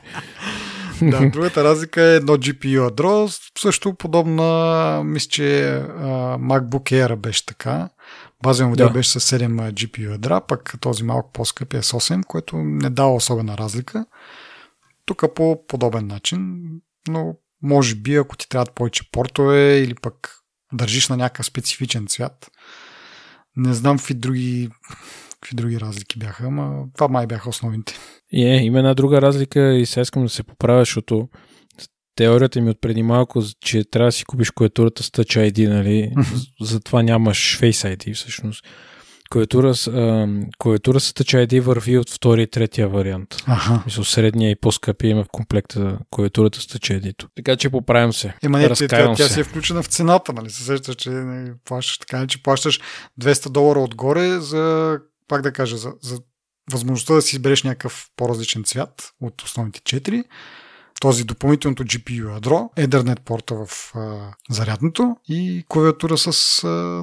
[1.03, 7.47] да, другата разлика е едно GPU ядро, също подобна, мисля, че uh, MacBook Air беше
[7.47, 7.89] така.
[8.43, 8.93] Базен модел да.
[8.93, 13.14] беше с 7 GPU ядра, пък този малко по-скъп е с 8, което не дава
[13.14, 14.07] особена разлика.
[15.07, 16.62] Тук по подобен начин,
[17.09, 20.42] но може би ако ти трябват повече портове или пък
[20.72, 22.50] държиш на някакъв специфичен цвят,
[23.57, 24.68] не знам какви други,
[25.40, 27.94] какви други разлики бяха, ама това май бяха основните.
[28.32, 31.28] И е, има една друга разлика и сега искам да се поправя, защото
[32.16, 36.12] теорията ми от преди малко, че трябва да си купиш клавиатурата с Touch ID, нали?
[36.61, 38.66] Затова нямаш Face ID всъщност.
[39.33, 39.91] Клавиатура с,
[40.59, 43.37] клавиатура с Touch ID върви от втория и третия вариант.
[43.47, 43.83] Ага.
[43.87, 47.26] Мисля, средния и по-скъпи има в комплекта клавиатурата с Touch ID.
[47.37, 48.35] Така че поправям се.
[48.45, 50.51] Има не, тя, тя, тя си е включена в цената, нали?
[50.51, 52.80] Се сещаш, че не плащаш така, че плащаш
[53.20, 56.18] 200 долара отгоре за, пак да кажа, за, за
[56.72, 60.24] възможността да си избереш някакъв по-различен цвят от основните 4
[61.03, 66.32] този допълнителното GPU ядро, Ethernet порта в а, зарядното и клавиатура с а,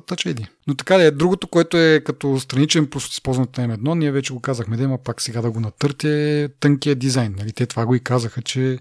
[0.02, 0.47] Touch ID.
[0.68, 4.34] Но така да е, другото, което е като страничен плюс използването на M1, ние вече
[4.34, 7.36] го казахме, да има пак сега да го натърте тънкия дизайн.
[7.38, 7.52] Нали?
[7.52, 8.80] Те това го и казаха, че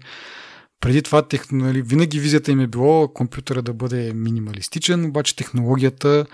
[0.81, 6.25] преди това нали, винаги визията им е било компютъра да бъде минималистичен, обаче технологията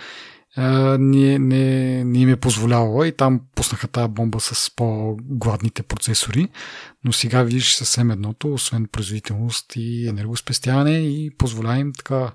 [0.57, 6.47] не, не, не им е позволявала и там пуснаха тази бомба с по-гладните процесори,
[7.03, 12.31] но сега видиш съвсем едното, освен производителност и енергоспестяване и позволява им така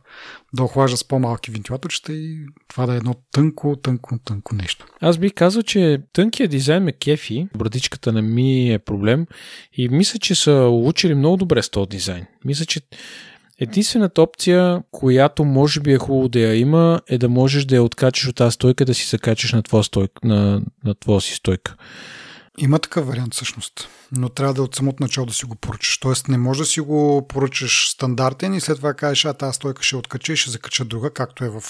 [0.53, 4.87] да охлажда с по-малки вентилаторчета и това да е едно тънко, тънко, тънко нещо.
[5.01, 9.27] Аз бих казал, че тънкия дизайн ме кефи, брадичката на ми е проблем
[9.73, 12.27] и мисля, че са учили много добре с този дизайн.
[12.45, 12.81] Мисля, че
[13.61, 17.82] Единствената опция, която може би е хубаво да я има, е да можеш да я
[17.82, 21.34] откачиш от тази стойка, да си се качиш на твоя, стойка, на, на твоя си
[21.34, 21.76] стойка.
[22.58, 25.98] Има такъв вариант всъщност, но трябва да е от самото начало да си го поръчаш.
[25.98, 29.82] Тоест не може да си го поръчаш стандартен и след това кажеш, а тази стойка
[29.82, 31.62] ще откача и ще закача друга, както е в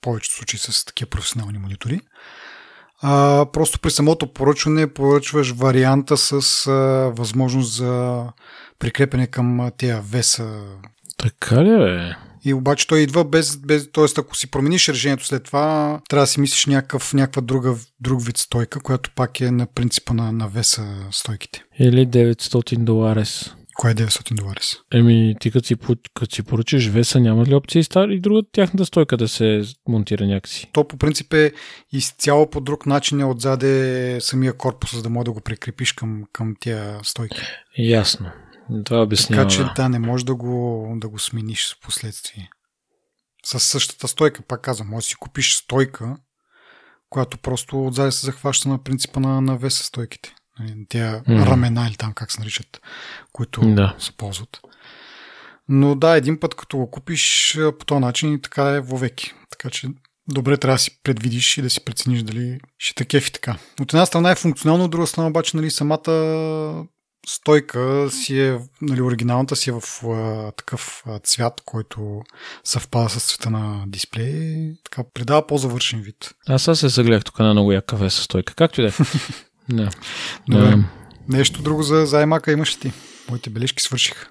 [0.00, 2.00] повечето случаи с такива професионални монитори.
[3.02, 6.72] А, просто при самото поръчване поръчваш варианта с а,
[7.16, 8.24] възможност за
[8.78, 10.62] прикрепене към тези веса.
[11.16, 12.16] Така ли е?
[12.44, 14.04] И обаче той идва без, без т.е.
[14.18, 18.36] ако си промениш решението след това, трябва да си мислиш някакъв, някаква друга, друг вид
[18.36, 21.64] стойка, която пак е на принципа на, на веса стойките.
[21.78, 23.54] Или 900 доларес.
[23.74, 24.76] Кое е 900 доларес?
[24.94, 25.76] Еми, ти като си,
[26.14, 30.26] като си поръчаш веса, няма ли опции стар и друга тяхната стойка да се монтира
[30.26, 30.70] някакси?
[30.72, 31.52] То по принцип е
[31.92, 36.24] изцяло по друг начин е отзаде самия корпус, за да може да го прикрепиш към,
[36.32, 37.42] към тия стойки.
[37.78, 38.30] Ясно.
[38.84, 39.48] Това обяснява.
[39.48, 42.50] Така че да, не можеш да го, да го смениш в последствие.
[43.44, 46.16] С същата стойка, пак казвам, може да си купиш стойка,
[47.10, 50.34] която просто отзаде се захваща на принципа на, на веса стойките.
[50.60, 51.46] Нали, тя mm.
[51.46, 52.80] рамена или там как се наричат,
[53.32, 53.94] които да.
[53.98, 54.60] се ползват.
[55.68, 59.32] Но да, един път като го купиш по този начин така е вовеки.
[59.50, 59.88] Така че
[60.28, 63.56] добре трябва да си предвидиш и да си прецениш дали ще те кефи така.
[63.80, 66.86] От една страна е функционално, от друга страна обаче нали, самата
[67.26, 72.22] стойка си е, нали, оригиналната си е в а, такъв а, цвят, който
[72.64, 74.72] съвпада с цвета на дисплей.
[74.84, 76.34] Така придава по-завършен вид.
[76.48, 78.54] Аз сега се загледах тук на много яка веса стойка.
[78.54, 78.92] Както и да е.
[79.68, 79.90] Да.
[80.48, 80.78] Добре.
[81.28, 82.22] Нещо друго за, за
[82.52, 82.92] имаш ли ти?
[83.28, 84.28] Моите бележки свършиха.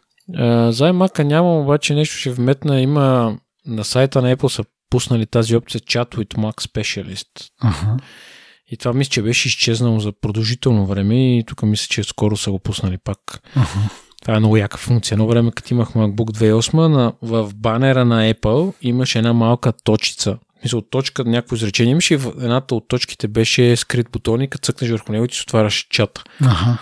[0.71, 2.81] за iMac нямам, обаче нещо ще вметна.
[2.81, 7.49] Има на сайта на Apple са пуснали тази опция Chat with Mac Specialist.
[7.63, 7.99] Uh-huh.
[8.73, 12.51] И това мисля, че беше изчезнало за продължително време и тук мисля, че скоро са
[12.51, 13.19] го пуснали пак.
[13.55, 13.89] Uh-huh.
[14.21, 15.15] Това е много яка функция.
[15.15, 20.37] Едно време, като имах MacBook 2008, на, в банера на Apple имаше една малка точица,
[20.63, 24.49] мисля, от точка някакво изречение имаше и в едната от точките беше скрит бутон и
[24.49, 26.23] като цъкнеш върху него ти се отваряш чата.
[26.41, 26.77] Ага.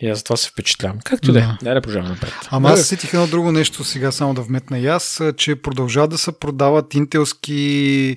[0.00, 0.98] И аз това се впечатлявам.
[1.04, 1.64] Както да е.
[1.64, 2.34] Да, да продължаваме напред.
[2.50, 6.18] Ама аз сетих едно друго нещо сега, само да вметна и аз, че продължават да
[6.18, 8.16] се продават интелски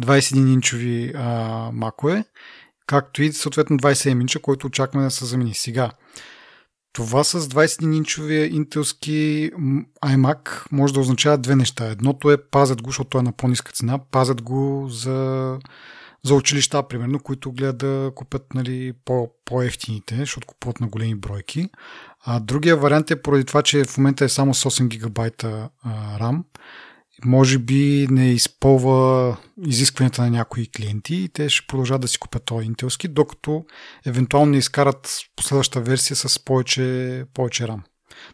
[0.00, 1.12] 21-инчови
[1.72, 2.24] макове,
[2.86, 5.54] както и съответно 27 инча, който очакваме да се замени.
[5.54, 5.90] Сега,
[6.92, 9.50] това с 21-инчовия интелски
[10.04, 11.86] iMac може да означава две неща.
[11.86, 15.58] Едното е пазят го, защото той е на по-ниска цена, пазят го за,
[16.24, 21.68] за училища, примерно, които гледат да купят нали, по, по-ефтините, защото купуват на големи бройки.
[22.24, 25.68] А другия вариант е поради това, че в момента е само с 8 гигабайта
[26.20, 26.42] RAM
[27.24, 32.44] може би не изпълва изискванията на някои клиенти и те ще продължат да си купят
[32.44, 33.64] този интелски, докато
[34.06, 37.80] евентуално не изкарат последваща версия с повече, повече RAM.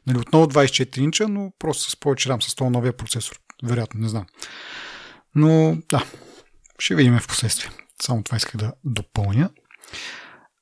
[0.07, 3.41] Нали, отново 24 инча, но просто с повече RAM, с този новия процесор.
[3.65, 4.27] Вероятно, не знам.
[5.35, 6.05] Но да,
[6.79, 7.71] ще видим в последствие.
[8.03, 9.51] Само това исках да допълня.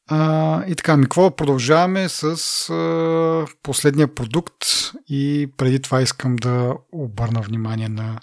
[0.06, 2.24] А, и така, ми какво продължаваме с
[2.70, 4.64] а, последния продукт
[5.08, 8.20] и преди това искам да обърна внимание на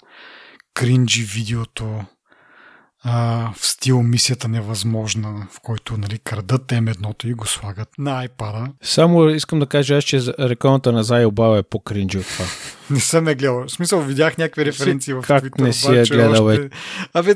[0.74, 2.04] кринджи видеото
[3.02, 8.72] а, в стил мисията невъзможна, в който нали, крадат M1 и го слагат на iPad.
[8.82, 12.44] Само искам да кажа, че рекламата на Зай Обава е по-кринджи от това.
[12.90, 13.64] не съм е гледал.
[13.66, 16.70] В смисъл, видях някакви референции в Как Twitter, не си я гледал, още...
[17.14, 17.34] Абе,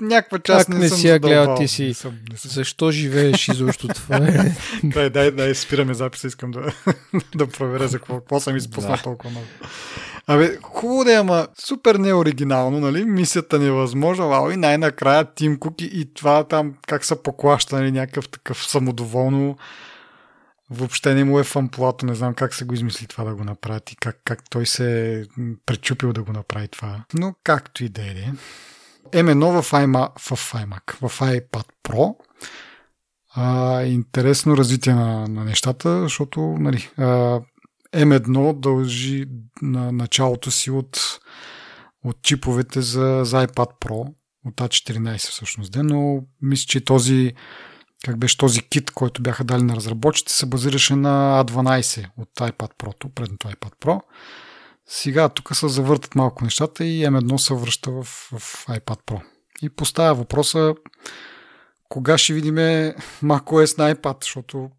[0.00, 1.86] някаква част как не, не си я гледал ти си?
[1.86, 2.50] Не съм, не съм.
[2.50, 4.16] Защо живееш изобщо това?
[4.16, 4.56] Е?
[4.84, 6.72] дай, дай, дай, спираме записа, искам да,
[7.34, 9.02] да проверя за какво, какво съм изпуснал да.
[9.02, 9.46] толкова много.
[10.26, 13.04] Абе, хубаво да е, ама супер неоригинално, нали?
[13.04, 17.92] Мисията невъзможна, вау, и най-накрая Тим Кук и, това там как са поклаща, нали?
[17.92, 19.56] Някакъв такъв самодоволно
[20.70, 23.44] въобще не му е в амплуато, не знам как се го измисли това да го
[23.44, 25.24] направи и как, как той се е
[25.66, 27.04] пречупил да го направи това.
[27.14, 28.32] Но както и да е.
[29.10, 32.14] M1 в, iMac, в iMac, в iPad Pro.
[33.34, 37.40] А, интересно развитие на, на нещата, защото нали, а,
[37.94, 39.26] M1 дължи
[39.62, 41.20] на началото си от,
[42.04, 47.34] от чиповете за, за iPad Pro, от A14 всъщност, но мисля, че този
[48.04, 52.74] как беше този кит, който бяха дали на разработчите, се базираше на A12 от iPad
[52.78, 54.00] Pro, предното iPad Pro.
[54.88, 59.22] Сега тук се завъртат малко нещата и M1 се връща в, в iPad Pro.
[59.62, 60.74] И поставя въпроса
[61.88, 62.54] кога ще видим
[63.22, 64.70] macOS на iPad, защото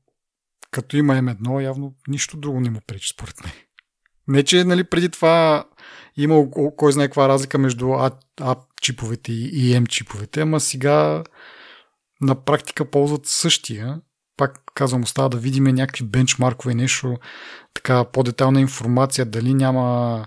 [0.71, 3.53] като има M1, явно нищо друго не му пречи, според мен.
[4.27, 5.65] Не, че нали, преди това
[6.17, 6.45] има
[6.77, 11.23] кой знае каква разлика между A, A чиповете и M чиповете, ама сега
[12.21, 14.01] на практика ползват същия.
[14.37, 17.17] Пак казвам, остава да видим някакви бенчмаркове нещо,
[17.73, 20.25] така по-детална информация, дали няма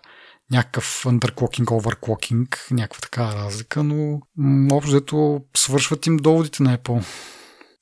[0.50, 4.20] някакъв underclocking, overclocking, някаква така разлика, но
[4.72, 7.04] общо свършват им доводите на Apple.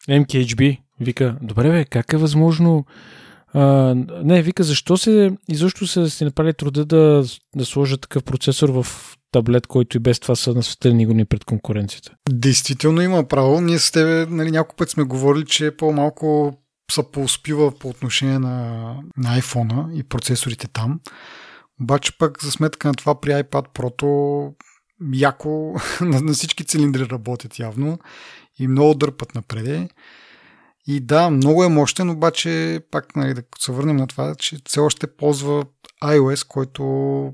[0.09, 2.87] MKHB вика, добре бе, как е възможно
[3.55, 7.24] Не, вика, защо се, изобщо се си направили труда да,
[7.57, 8.86] да сложат такъв процесор в
[9.32, 12.12] таблет, който и без това са на светлини години пред конкуренцията.
[12.30, 13.61] Действително има право.
[13.61, 16.59] Ние с тебе нали, няколко път сме говорили, че по-малко
[16.92, 21.01] се поуспива по отношение на, на iPhone и процесорите там.
[21.80, 24.55] Обаче пък за сметка на това при iPad Pro
[25.12, 27.99] яко на, на всички цилиндри работят явно
[28.59, 29.88] и много дърпат напреде.
[30.91, 34.80] И да, много е мощен, обаче пак нали, да се върнем на това, че все
[34.80, 35.64] още ползва
[36.05, 36.82] iOS, който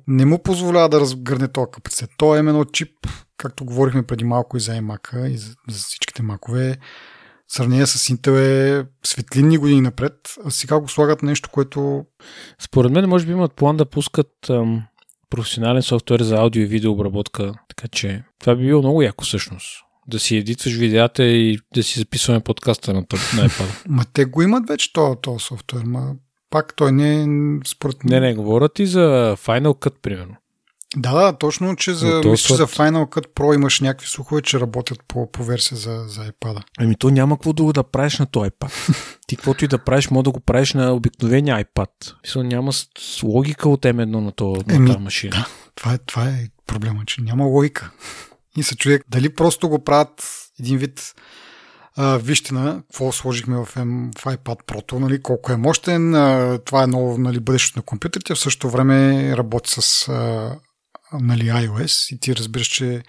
[0.06, 2.10] не му позволява да разгърне този капацитет.
[2.16, 2.90] То е именно чип,
[3.36, 6.76] както говорихме преди малко и за iMac и за, за всичките макове.
[7.48, 12.04] Сравнение с Intel е светлинни години напред, а сега го слагат нещо, което...
[12.58, 14.82] Според мен, може би имат план да пускат ам,
[15.30, 19.84] професионален софтуер за аудио и видео обработка, така че това би било много яко всъщност
[20.08, 23.86] да си едитваш видеята и да си записваме подкаста на, на iPad.
[23.88, 26.14] ма те го имат вече този, този софтуер, ма
[26.50, 27.26] пак той не е
[27.66, 30.36] според Не, не, говорят и за Final Cut, примерно.
[30.96, 34.98] Да, да, точно, че за, мисля, за Final Cut Pro имаш някакви слухове, че работят
[35.08, 36.62] по, по версия за, за iPad.
[36.78, 38.94] Ами то няма какво да, да правиш на този iPad.
[39.26, 41.90] Ти каквото и да правиш, може да го правиш на обикновения iPad.
[42.22, 42.72] Мисля, няма
[43.22, 45.30] логика от M1 на, то, на тази машина.
[45.36, 47.90] Да, това е, това е проблема, че няма логика.
[48.56, 50.28] И се човек дали просто го правят
[50.60, 51.14] един вид
[51.96, 56.82] а, вижте какво сложихме в, M, в iPad Pro, нали, колко е мощен, а, това
[56.82, 60.56] е ново нали, бъдещето на компютрите, в същото време работи с а,
[61.12, 63.02] нали, iOS и ти разбираш, че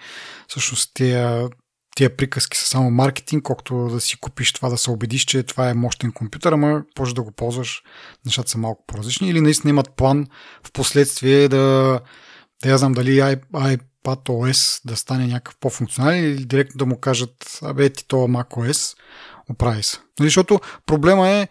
[0.48, 1.48] всъщност тия,
[1.96, 5.70] тия приказки са само маркетинг, колкото да си купиш това, да се убедиш, че това
[5.70, 7.82] е мощен компютър, ама може да го ползваш,
[8.26, 10.26] нещата са малко по-различни или наистина имат план
[10.64, 12.00] в последствие да,
[12.62, 17.58] да я знам дали iPad OS да стане някакъв по-функционален или директно да му кажат,
[17.62, 18.96] абе ти това macOS,
[19.50, 19.98] оправи се.
[20.20, 21.48] Нали, защото проблема е,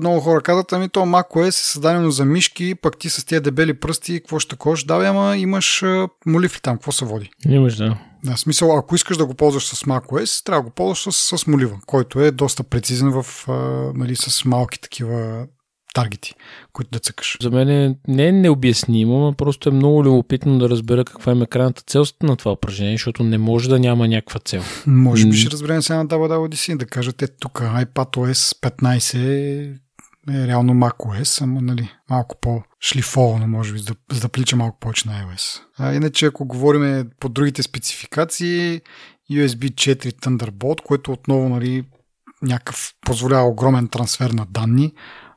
[0.00, 3.74] много хора казват, ами то macOS е създадено за мишки, пък ти с тези дебели
[3.74, 4.84] пръсти, какво ще кош?
[4.84, 5.84] Да, ама имаш
[6.26, 7.30] молив ли там, какво се води?
[7.48, 7.98] Имаш, да.
[8.24, 11.46] Да, смисъл, ако искаш да го ползваш с macOS, трябва да го ползваш с, с
[11.46, 13.46] молива, който е доста прецизен в,
[13.94, 15.46] нали, с малки такива
[15.92, 16.34] таргети,
[16.72, 17.36] които да цъкаш.
[17.42, 21.46] За мен е, не е необяснимо, но просто е много любопитно да разбера каква е
[21.46, 24.62] крайната цел на това упражнение, защото не може да няма някаква цел.
[24.86, 30.46] Може би ще разберем сега на WWDC да кажат, е тук iPadOS 15 е, е
[30.46, 35.08] реално macOS, ама нали, малко по-шлифовано, може би, за да, за да плича малко повече
[35.08, 35.60] на iOS.
[35.78, 38.80] А иначе, ако говорим по другите спецификации,
[39.32, 41.84] USB 4 Thunderbolt, което отново нали,
[42.42, 44.92] някакъв позволява огромен трансфер на данни,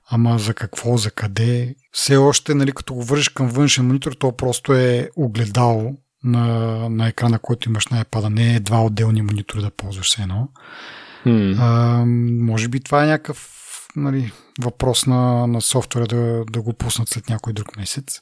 [0.09, 1.75] Ама за какво, за къде?
[1.91, 5.93] Все още, нали, като го вържиш към външен монитор, то просто е огледало
[6.23, 6.45] на,
[6.89, 10.49] на екрана, който имаш на iPad, не е два отделни монитори да ползваш се едно.
[11.25, 11.55] Hmm.
[11.59, 12.03] А,
[12.45, 13.51] може би това е някакъв
[13.95, 14.31] нали,
[14.61, 18.19] въпрос на, на софтуера да, да го пуснат след някой друг месец.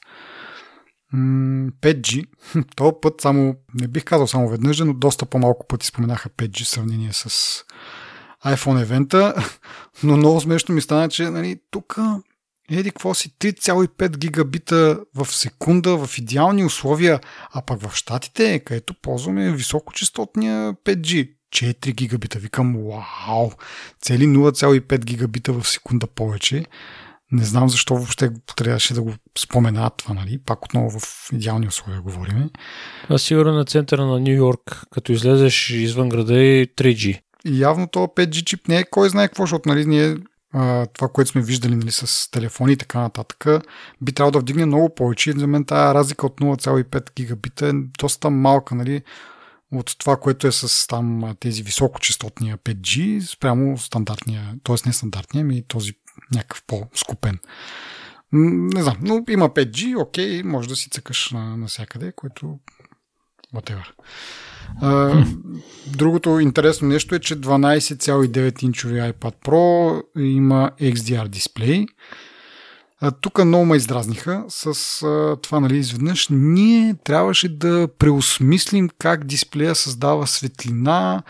[1.14, 2.26] 5G,
[2.76, 6.68] този път само, не бих казал само веднъж, но доста по-малко пъти споменаха 5G в
[6.68, 7.30] сравнение с
[8.44, 9.34] iPhone евента,
[10.02, 11.98] но много смешно ми стана, че нали, тук
[12.70, 17.20] еди какво си 3,5 гигабита в секунда в идеални условия,
[17.52, 22.38] а пък в Штатите, където ползваме високочастотния 5G, 4 гигабита.
[22.38, 23.50] Викам, вау,
[24.00, 26.64] цели 0,5 гигабита в секунда повече.
[27.32, 30.38] Не знам защо въобще трябваше да го спомена това, нали?
[30.46, 32.48] Пак отново в идеални условия говориме.
[33.08, 37.20] А сигурно на центъра на Нью Йорк, като излезеш извън града е 3G.
[37.44, 40.16] Явно то 5G чип не е кой знае какво, защото нали, ние
[40.92, 43.46] това, което сме виждали нали, с телефони и така нататък,
[44.02, 45.32] би трябвало да вдигне много повече.
[45.32, 49.02] За мен тази разлика от 0,5 гигабита е доста малка, нали,
[49.72, 54.76] от това, което е с там тези високочастотния 5G спрямо стандартния, т.е.
[54.86, 55.92] не стандартния, ми този
[56.34, 57.38] някакъв по-скупен.
[58.32, 62.58] Не знам, но има 5G, окей, може да си цъкаш на, навсякъде, което
[63.54, 63.86] whatever.
[65.86, 71.86] Другото интересно нещо е, че 12,9 инчови iPad Pro има XDR дисплей.
[73.20, 79.74] тук много ме издразниха с а, това, нали, изведнъж ние трябваше да преосмислим как дисплея
[79.74, 81.22] създава светлина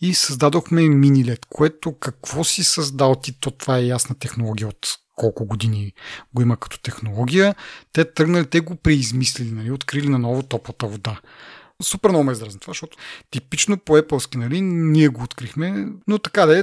[0.00, 4.86] и създадохме мини LED, което какво си създал ти, то това е ясна технология от
[5.16, 5.92] колко години
[6.34, 7.54] го има като технология.
[7.92, 11.20] Те тръгнали, те го преизмислили, нали, открили на ново топлата вода.
[11.82, 12.96] Супер много ме издразни това, защото
[13.30, 16.62] типично по Apple, нали, ние го открихме, но така да е,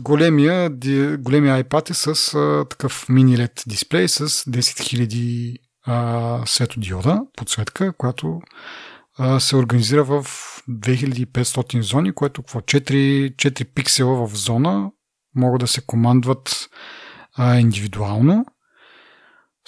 [0.00, 0.70] големия,
[1.18, 7.92] големия iPad е с а, такъв мини LED дисплей с 10 000 а, светодиода, подсветка,
[7.92, 8.40] която
[9.18, 10.26] а, се организира в
[10.70, 12.60] 2500 зони, което какво?
[12.60, 14.90] 4, 4 пиксела в зона
[15.34, 16.68] могат да се командват
[17.34, 18.46] а, индивидуално,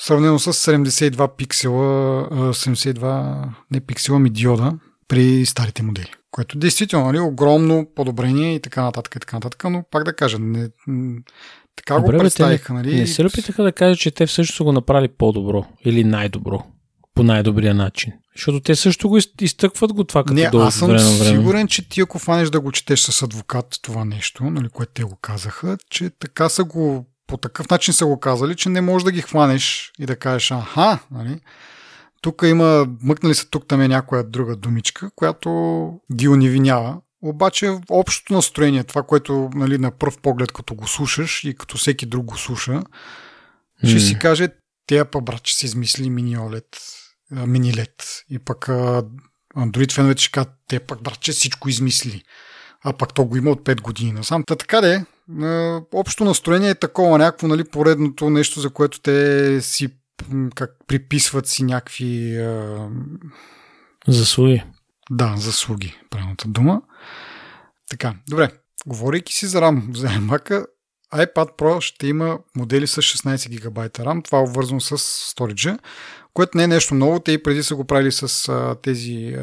[0.01, 4.72] сравнено с 72 пиксела, 72 не пиксела ми диода
[5.09, 6.11] при старите модели.
[6.30, 10.38] Което действително нали, огромно подобрение и така нататък, и така нататък, но пак да кажа,
[10.38, 10.68] не,
[11.76, 12.74] така Добре, го представиха.
[12.74, 12.95] Нали?
[12.95, 16.62] Не се опитаха да кажат, че те всъщност са го направили по-добро или най-добро,
[17.14, 18.12] по най-добрия начин.
[18.36, 21.36] Защото те също го изтъкват го това като Не, долу аз съм време време.
[21.36, 25.05] сигурен, че ти ако фанеш да го четеш с адвокат това нещо, нали, което те
[25.05, 29.05] го казаха, че така са го по такъв начин са го казали, че не можеш
[29.05, 31.41] да ги хванеш и да кажеш, аха, нали?
[32.20, 35.51] Тук има, мъкнали се тук там е някоя друга думичка, която
[36.14, 37.01] ги унивинява.
[37.22, 42.07] Обаче общото настроение, това, което нали, на пръв поглед като го слушаш и като всеки
[42.07, 43.89] друг го слуша, mm.
[43.89, 44.49] ще си каже,
[44.87, 46.64] те па брат, че си измисли мини OLED,
[47.31, 48.22] мини LED.
[48.31, 48.66] И пък
[49.57, 52.22] Android феновете ще кажат, те пък брат, че всичко измисли.
[52.85, 54.45] А пак то го има от 5 години насам.
[54.47, 55.05] Та така де,
[55.93, 59.89] общо настроение е такова, някакво нали, поредното нещо, за което те си
[60.55, 62.39] как приписват си някакви...
[62.39, 62.89] А...
[64.09, 64.62] Заслуги.
[65.11, 66.83] Да, заслуги, правилната дума.
[67.91, 68.51] Така, добре.
[68.87, 70.66] Говорейки си за RAM за iMac,
[71.14, 74.25] iPad Pro ще има модели с 16 ГБ RAM.
[74.25, 75.79] Това е обвързано с сториджа,
[76.35, 77.20] което не е нещо ново.
[77.20, 79.37] Те и преди са го правили с а, тези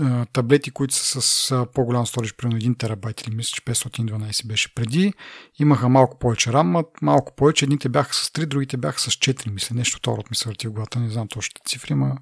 [0.00, 4.46] а, таблети, които са с а, по-голям сторидж, примерно 1 терабайт или мисля, че 512
[4.46, 5.12] беше преди.
[5.58, 7.64] Имаха малко повече RAM, малко повече.
[7.64, 9.76] Едните бяха с 3, другите бяха с 4, мисля.
[9.76, 12.16] Нещо второ ми се върти в главата, не знам точно цифри, но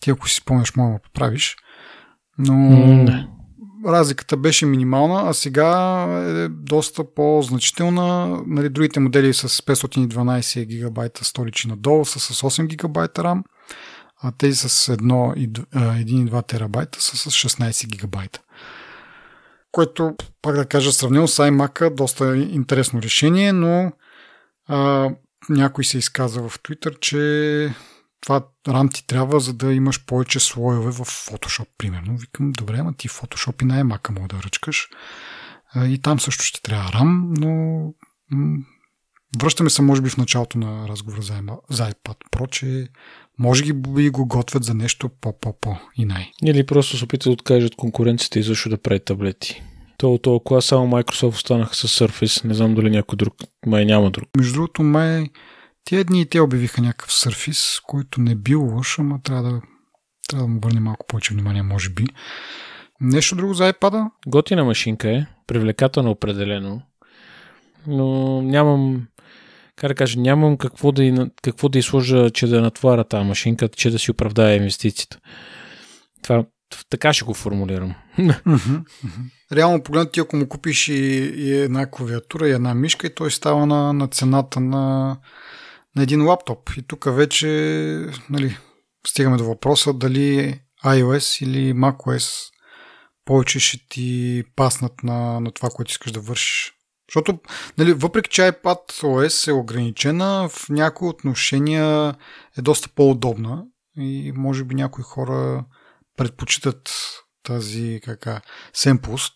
[0.00, 1.56] ти ако си спомняш, мога да поправиш.
[2.38, 2.52] Но...
[2.52, 3.37] Mm,
[3.92, 8.40] разликата беше минимална, а сега е доста по-значителна.
[8.46, 13.42] Нали, другите модели с 512 гигабайта сторичи надолу са с 8 гигабайта RAM,
[14.22, 18.40] а тези с 1,2 терабайта са с 16 гигабайта.
[19.72, 23.92] Което, пак да кажа, сравнено с iMac, доста интересно решение, но
[24.66, 25.10] а,
[25.48, 27.74] някой се изказа в Twitter, че
[28.20, 32.16] това RAM ти трябва, за да имаш повече слоеве в Photoshop, примерно.
[32.16, 34.88] Викам, добре, ама ти Photoshop и на iMac мога да ръчкаш.
[35.76, 37.84] И там също ще трябва RAM, но
[39.40, 41.32] връщаме се, може би, в началото на разговора за,
[41.70, 42.88] iPad Pro, че
[43.38, 46.30] може би го готвят за нещо по-по-по и най.
[46.44, 49.62] Или просто се опитат да откажат конкуренцията и защо да прави таблети.
[49.98, 52.44] То от клас само Microsoft останаха с Surface.
[52.44, 53.34] Не знам дали някой друг.
[53.66, 54.28] Май няма друг.
[54.36, 55.26] Между другото, май
[55.88, 59.60] Тия дни те обявиха някакъв сърфис, който не бил лош, ама трябва да,
[60.28, 62.06] трябва да му върне малко повече внимание, може би.
[63.00, 64.10] Нещо друго за iPad?
[64.26, 66.82] Готина машинка е, привлекателно определено,
[67.86, 69.06] но нямам,
[69.76, 73.68] как да кажа, нямам какво да, и, какво да изложа, че да натваря тази машинка,
[73.68, 75.18] че да си оправдая инвестицията.
[76.22, 76.44] Това
[76.90, 77.94] така ще го формулирам.
[79.52, 80.94] Реално погледнато ти ако му купиш и,
[81.36, 85.16] и една клавиатура и една мишка и той става на, на цената на
[85.98, 86.70] на един лаптоп.
[86.76, 87.46] И тук вече
[88.30, 88.58] нали,
[89.06, 92.50] стигаме до въпроса дали iOS или macOS
[93.24, 96.72] повече ще ти паснат на, на това, което искаш да вършиш.
[97.08, 97.38] Защото,
[97.78, 102.14] нали, въпреки че iPad OS е ограничена, в някои отношения
[102.58, 103.64] е доста по-удобна
[103.96, 105.64] и може би някои хора
[106.16, 106.90] предпочитат
[107.42, 108.40] тази кака,
[108.72, 109.34] семпуст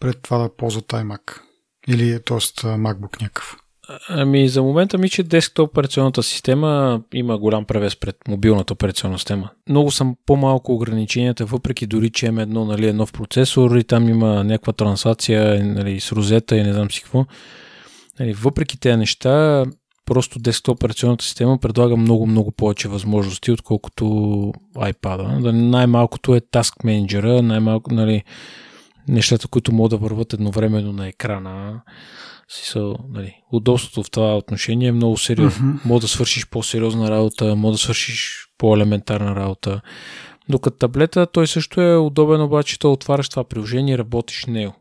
[0.00, 1.40] пред това да ползват iMac
[1.88, 2.36] или т.е.
[2.36, 3.56] MacBook някакъв.
[4.08, 9.50] Ами за момента ми, че десктоп операционната система има голям превес пред мобилната операционна система.
[9.68, 14.08] Много съм по-малко ограниченията, въпреки дори, че имам едно, нали, е нов процесор и там
[14.08, 17.26] има някаква транслация нали, с розета и не знам си какво.
[18.20, 19.64] Нали, въпреки тези неща,
[20.06, 24.04] просто десктоп операционната система предлага много, много повече възможности, отколкото
[24.76, 25.50] iPad.
[25.52, 28.22] Най-малкото е Task Manager, най-малко, нали,
[29.08, 31.82] нещата, които могат да върват едновременно на екрана
[32.48, 35.66] си са, нали, удобството в това отношение е много сериозно.
[35.66, 35.84] Mm-hmm.
[35.84, 39.80] Мога да свършиш по-сериозна работа, мога да свършиш по-елементарна работа.
[40.48, 44.74] Докато таблета, той също е удобен, обаче то отваряш това приложение и работиш него.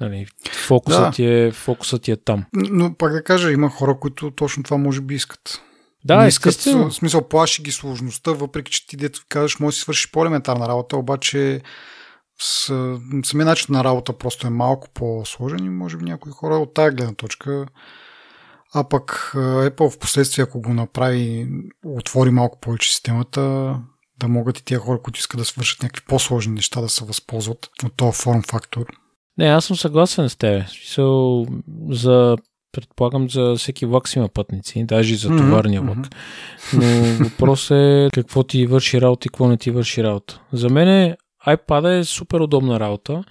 [0.00, 1.10] Нали, фокусът, да.
[1.10, 2.44] ти е, фокусът ти е там.
[2.52, 5.62] Но пак да кажа, има хора, които точно това може би искат.
[6.04, 6.90] Да, Не искат, естествено.
[6.90, 10.68] В смисъл, плаши ги сложността, въпреки че ти дето казваш, може да си свършиш по-елементарна
[10.68, 11.60] работа, обаче
[12.40, 12.74] с,
[13.24, 16.96] самия начин на работа просто е малко по-сложен и може би някои хора от тази
[16.96, 17.66] гледна точка
[18.74, 21.48] а пък Apple в последствие, ако го направи,
[21.84, 23.76] отвори малко повече системата,
[24.18, 27.70] да могат и тия хора, които искат да свършат някакви по-сложни неща, да се възползват
[27.84, 28.86] от този форм фактор.
[29.38, 30.62] Не, аз съм съгласен с теб.
[30.66, 31.46] So,
[31.90, 32.36] за
[32.72, 35.98] предполагам за всеки влак си има пътници, даже и за товарния влак.
[35.98, 37.18] Mm-hmm.
[37.18, 40.40] Но въпрос е какво ти върши работа и какво не ти върши работа.
[40.52, 41.16] За мен
[41.46, 43.24] iPad е супер удобна работа.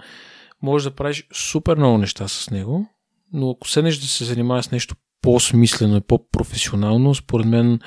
[0.62, 2.86] Може да правиш супер много неща с него,
[3.32, 7.80] но ако седнеш да се занимаваш с нещо по-смислено и по-професионално, според мен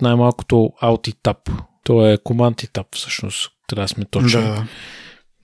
[0.00, 1.62] най-малкото Alt и Tab.
[1.84, 3.50] То е Command и Tab всъщност.
[3.68, 4.40] Трябва да сме точни.
[4.40, 4.66] Да.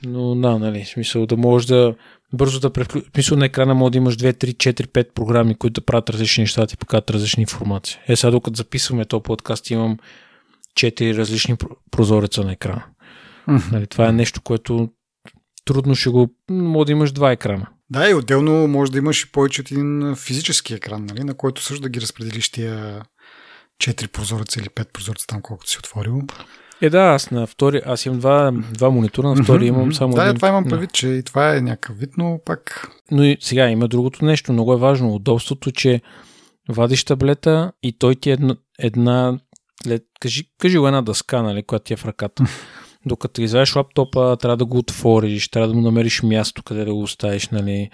[0.05, 1.95] Но да, нали, смисъл да можеш да
[2.33, 3.11] бързо да превключиш.
[3.15, 6.43] Смисъл на екрана може да имаш 2, 3, 4, 5 програми, които да правят различни
[6.43, 7.99] неща, и показват различни информации.
[8.09, 9.99] Е, сега докато записваме този подкаст, имам
[10.79, 11.57] 4 различни
[11.91, 12.85] прозореца на екрана.
[13.51, 13.73] Mm-hmm.
[13.73, 14.89] Нали, това е нещо, което
[15.65, 16.29] трудно ще го...
[16.51, 17.67] Може да имаш два екрана.
[17.91, 21.63] Да, и отделно може да имаш и повече от един физически екран, нали, на който
[21.63, 23.03] също да ги разпределиш тия
[23.83, 26.23] 4 прозореца или 5 прозореца там, колкото си отворил.
[26.83, 30.23] Е, да, аз на втори, аз имам два, два монитора, на втори имам само да,
[30.23, 30.37] един.
[30.37, 32.91] това имам предвид, че и това е някакъв вид, но пак...
[33.11, 35.15] Но и сега има другото нещо, много е важно.
[35.15, 36.01] Удобството, че
[36.69, 39.39] вадиш таблета и той ти е една, една
[40.21, 42.45] кажи, кажи го една дъска, нали, която ти е в ръката.
[43.07, 47.03] Докато извадиш лаптопа, трябва да го отвориш, трябва да му намериш място, къде да го
[47.03, 47.91] оставиш, нали.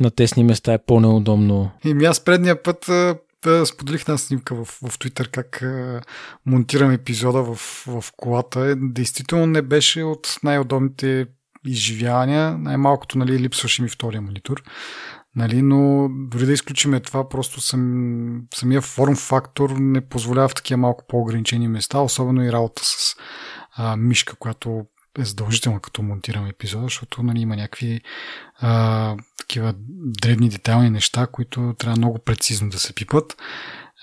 [0.00, 1.70] На тесни места е по-неудобно.
[1.84, 2.90] И аз предния път
[3.44, 6.00] да споделих една снимка в, в Twitter как а,
[6.46, 7.56] монтирам епизода в,
[7.86, 8.60] в колата.
[8.60, 11.26] Е, действително не беше от най-удобните
[11.66, 12.58] изживявания.
[12.58, 14.62] Най-малкото нали, липсваше ми втория монитор.
[15.36, 20.78] Нали, но дори да изключиме това, просто съм, самия форм фактор не позволява в такива
[20.78, 23.16] малко по-ограничени места, особено и работа с
[23.80, 24.86] а, мишка, която
[25.18, 28.00] е задължително като монтирам епизода, защото нали, има някакви
[28.58, 29.74] а, такива
[30.22, 33.36] древни детайлни неща, които трябва много прецизно да се пипат.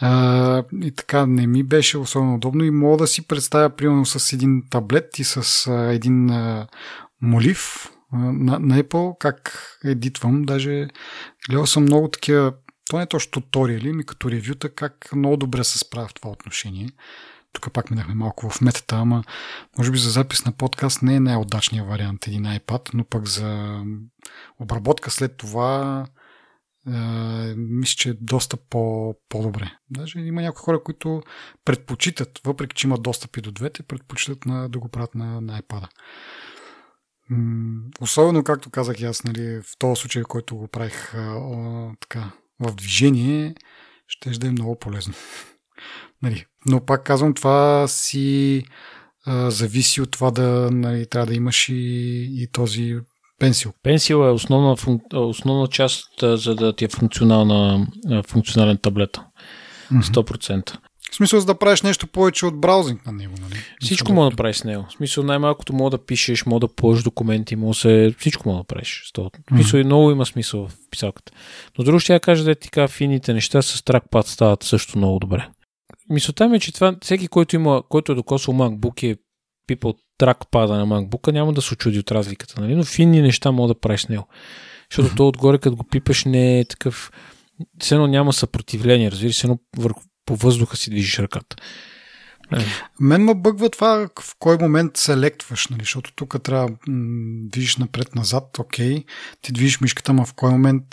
[0.01, 4.33] А, и така не ми беше особено удобно и мога да си представя примерно с
[4.33, 6.67] един таблет и с а, един а,
[7.21, 10.43] молив а, на, на Apple как едитвам.
[10.43, 10.87] Даже
[11.49, 12.53] гледал съм много такива,
[12.89, 16.29] то не е точно туториали, ми като ревюта, как много добре се справя в това
[16.29, 16.89] отношение.
[17.61, 19.23] Тук пак минахме малко в метата, ама
[19.77, 23.81] може би за запис на подкаст не е най-удачният вариант един iPad, но пък за
[24.59, 26.05] обработка след това
[26.87, 26.91] е,
[27.57, 29.71] мисля, че е доста по, по-добре.
[29.89, 31.21] Даже има някои хора, които
[31.65, 35.61] предпочитат, въпреки че имат достъп и до двете, предпочитат на, да го правят на, на
[35.61, 35.87] iPad.
[38.01, 41.39] Особено, както казах аз, нали, в този случай, който го правих а,
[41.99, 43.55] така, в движение,
[44.07, 45.13] ще да е много полезно.
[46.23, 48.63] Нали, но пак казвам, това си
[49.25, 51.73] а, зависи от това да нали, трябва да имаш и,
[52.31, 52.95] и този
[53.39, 53.73] пенсил.
[53.83, 54.75] Пенсил е основна,
[55.13, 57.87] основна част, за да ти е функционална,
[58.27, 59.19] функционален таблет.
[59.91, 60.77] 100%.
[61.11, 63.55] В смисъл, за да правиш нещо повече от браузинг на него, нали?
[63.81, 64.85] Всичко мога да правиш с него.
[64.89, 68.15] В смисъл, най-малкото мога да пишеш, мога да положиш документи, мога се...
[68.19, 69.03] Всичко мога да правиш.
[69.17, 69.85] В смисъл, mm-hmm.
[69.85, 71.31] много има смисъл в писалката.
[71.77, 75.19] Но друго ще я кажа да е така фините неща с тракпад стават също много
[75.19, 75.47] добре.
[76.09, 79.17] Мисълта ми е, че това, всеки, който, има, който е докосвал MacBook и е
[79.67, 82.75] пипал тракпада на MacBook, няма да се очуди от разликата, нали?
[82.75, 84.27] но финни неща мога да правиш с него.
[84.91, 87.11] Защото то отгоре, като го пипаш, не е такъв...
[87.79, 91.55] Все едно няма съпротивление, разбира се, едно върху, по въздуха си движиш ръката.
[92.53, 92.65] Е.
[92.99, 95.81] Мен ме бъгва това в кой момент се лектваш, нали?
[95.81, 96.75] защото тук трябва да
[97.49, 99.03] движиш напред-назад, окей,
[99.41, 100.83] ти движиш мишката, ма в кой момент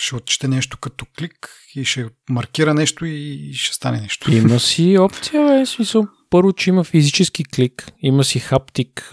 [0.00, 4.32] ще отчете нещо като клик и ще маркира нещо и ще стане нещо.
[4.32, 6.06] Има си опция, е, смисъл.
[6.30, 9.10] Първо, че има физически клик, има си хаптик,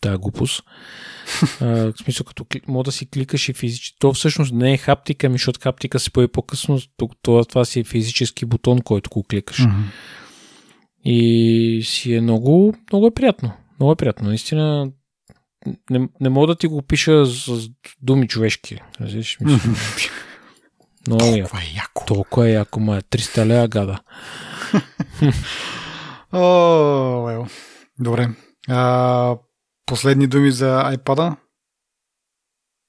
[0.00, 0.62] тая глупост.
[1.60, 3.96] а, в смисъл, като мога да си кликаш и физически.
[3.98, 6.80] То всъщност не е хаптика, ми защото хаптика се появи по-късно.
[7.22, 9.58] Това, това си е физически бутон, който го кликаш.
[9.58, 9.82] Mm-hmm.
[11.04, 13.52] И си е много, много е приятно.
[13.80, 14.28] Много е приятно.
[14.28, 14.92] Наистина
[15.90, 17.68] не, не мога да ти го пиша с
[18.02, 18.80] думи човешки.
[19.00, 19.38] Разбираш?
[21.06, 22.04] Много Толкова е яко.
[22.06, 23.98] Толкова е яко, ма е 300 лея гада.
[26.32, 26.38] О,
[27.26, 27.50] well.
[27.98, 28.28] Добре.
[28.68, 29.36] А,
[29.86, 31.36] последни думи за iPad-а?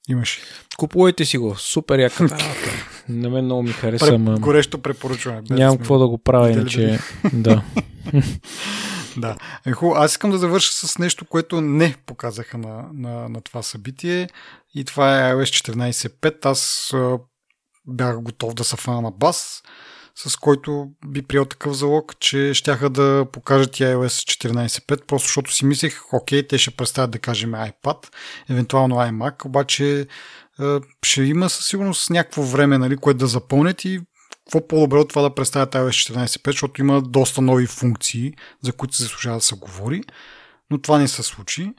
[0.08, 0.40] Имаш.
[0.76, 1.54] Купувайте си го.
[1.56, 2.28] Супер яка.
[3.08, 4.06] На мен много ми хареса.
[4.06, 5.42] Пре, горещо препоръчваме.
[5.50, 6.98] Нямам какво да го правя, иначе.
[7.32, 7.62] да.
[9.16, 9.36] да.
[9.66, 10.00] Е, хубаво.
[10.00, 14.28] Аз искам да завърша с нещо, което не показаха на, на, на това събитие.
[14.74, 16.46] И това е iOS 14.5.
[16.46, 17.18] Аз а,
[17.86, 19.62] бях готов да се фана на бас,
[20.14, 25.52] с който би приел такъв залог, че щяха да покажат и iOS 14.5, просто защото
[25.52, 28.08] си мислех, окей, те ще представят да кажем iPad,
[28.50, 30.06] евентуално iMac, обаче
[31.04, 34.00] ще има със сигурност някакво време, нали, което да запълнят и
[34.44, 38.32] какво по-добре от това да представят iOS 14.5, защото има доста нови функции,
[38.62, 40.02] за които се заслужава да се говори,
[40.70, 41.72] но това не се случи.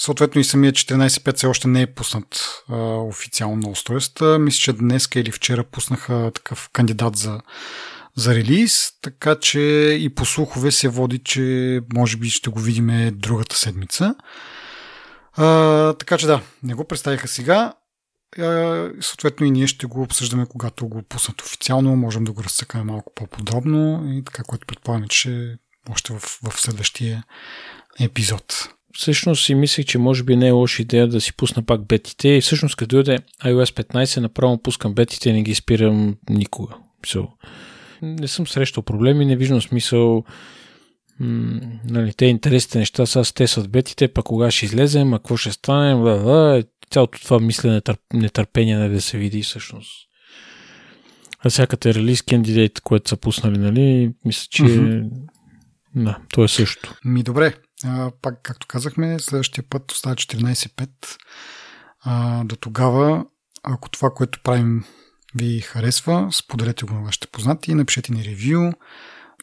[0.00, 4.38] Съответно и самия 14.5 все още не е пуснат а, официално на устройствата.
[4.38, 7.40] Мисля, че днес или вчера пуснаха такъв кандидат за,
[8.16, 9.60] за релиз, така че
[10.00, 14.14] и по слухове се води, че може би ще го видим другата седмица.
[15.36, 17.72] А, така че да, не го представиха сега.
[19.00, 23.12] Съответно и ние ще го обсъждаме, когато го пуснат официално, можем да го разцъкаме малко
[23.14, 25.56] по-подробно и така, което предполагаме, че
[25.90, 27.24] още в, в следващия
[28.00, 28.68] епизод.
[28.96, 32.28] Всъщност си мислех, че може би не е лоша идея да си пусна пак бетите
[32.28, 36.74] и всъщност като дойде iOS 15 направо пускам бетите и не ги спирам никога.
[37.06, 37.28] So,
[38.02, 40.24] не съм срещал проблеми, не виждам смисъл
[41.20, 45.36] м- нали, те интересните неща са те са бетите, пък кога ще излезем, а какво
[45.36, 46.62] ще стане, бла, бла,
[46.94, 47.80] цялото това мислене,
[48.12, 49.90] нетърпение нали, да се види всъщност.
[51.44, 55.10] А всяката релиз кандидейт, което са пуснали, нали, мисля, че mm-hmm.
[55.94, 56.94] да, то е също.
[57.04, 57.54] Ми добре,
[57.84, 60.88] а, пак както казахме, следващия път остава 14.5.
[62.00, 63.24] А, до тогава,
[63.62, 64.84] ако това, което правим
[65.34, 68.72] ви харесва, споделете го на вашите познати, напишете ни ревю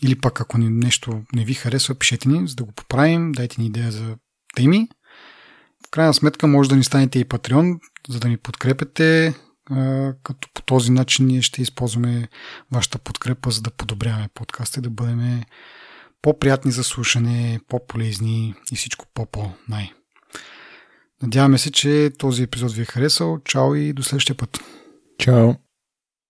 [0.01, 3.67] или пак ако нещо не ви харесва, пишете ни, за да го поправим, дайте ни
[3.67, 4.15] идея за
[4.55, 4.87] теми.
[5.91, 9.33] Крайна сметка може да ни станете и Patreon, за да ни подкрепете,
[10.23, 12.27] като по този начин ние ще използваме
[12.71, 15.43] вашата подкрепа, за да подобряваме подкаста и да бъдем
[16.21, 19.91] по-приятни за слушане, по-полезни и всичко по-по-най.
[21.23, 23.39] Надяваме се, че този епизод ви е харесал.
[23.45, 24.59] Чао и до следващия път.
[25.17, 25.53] Чао!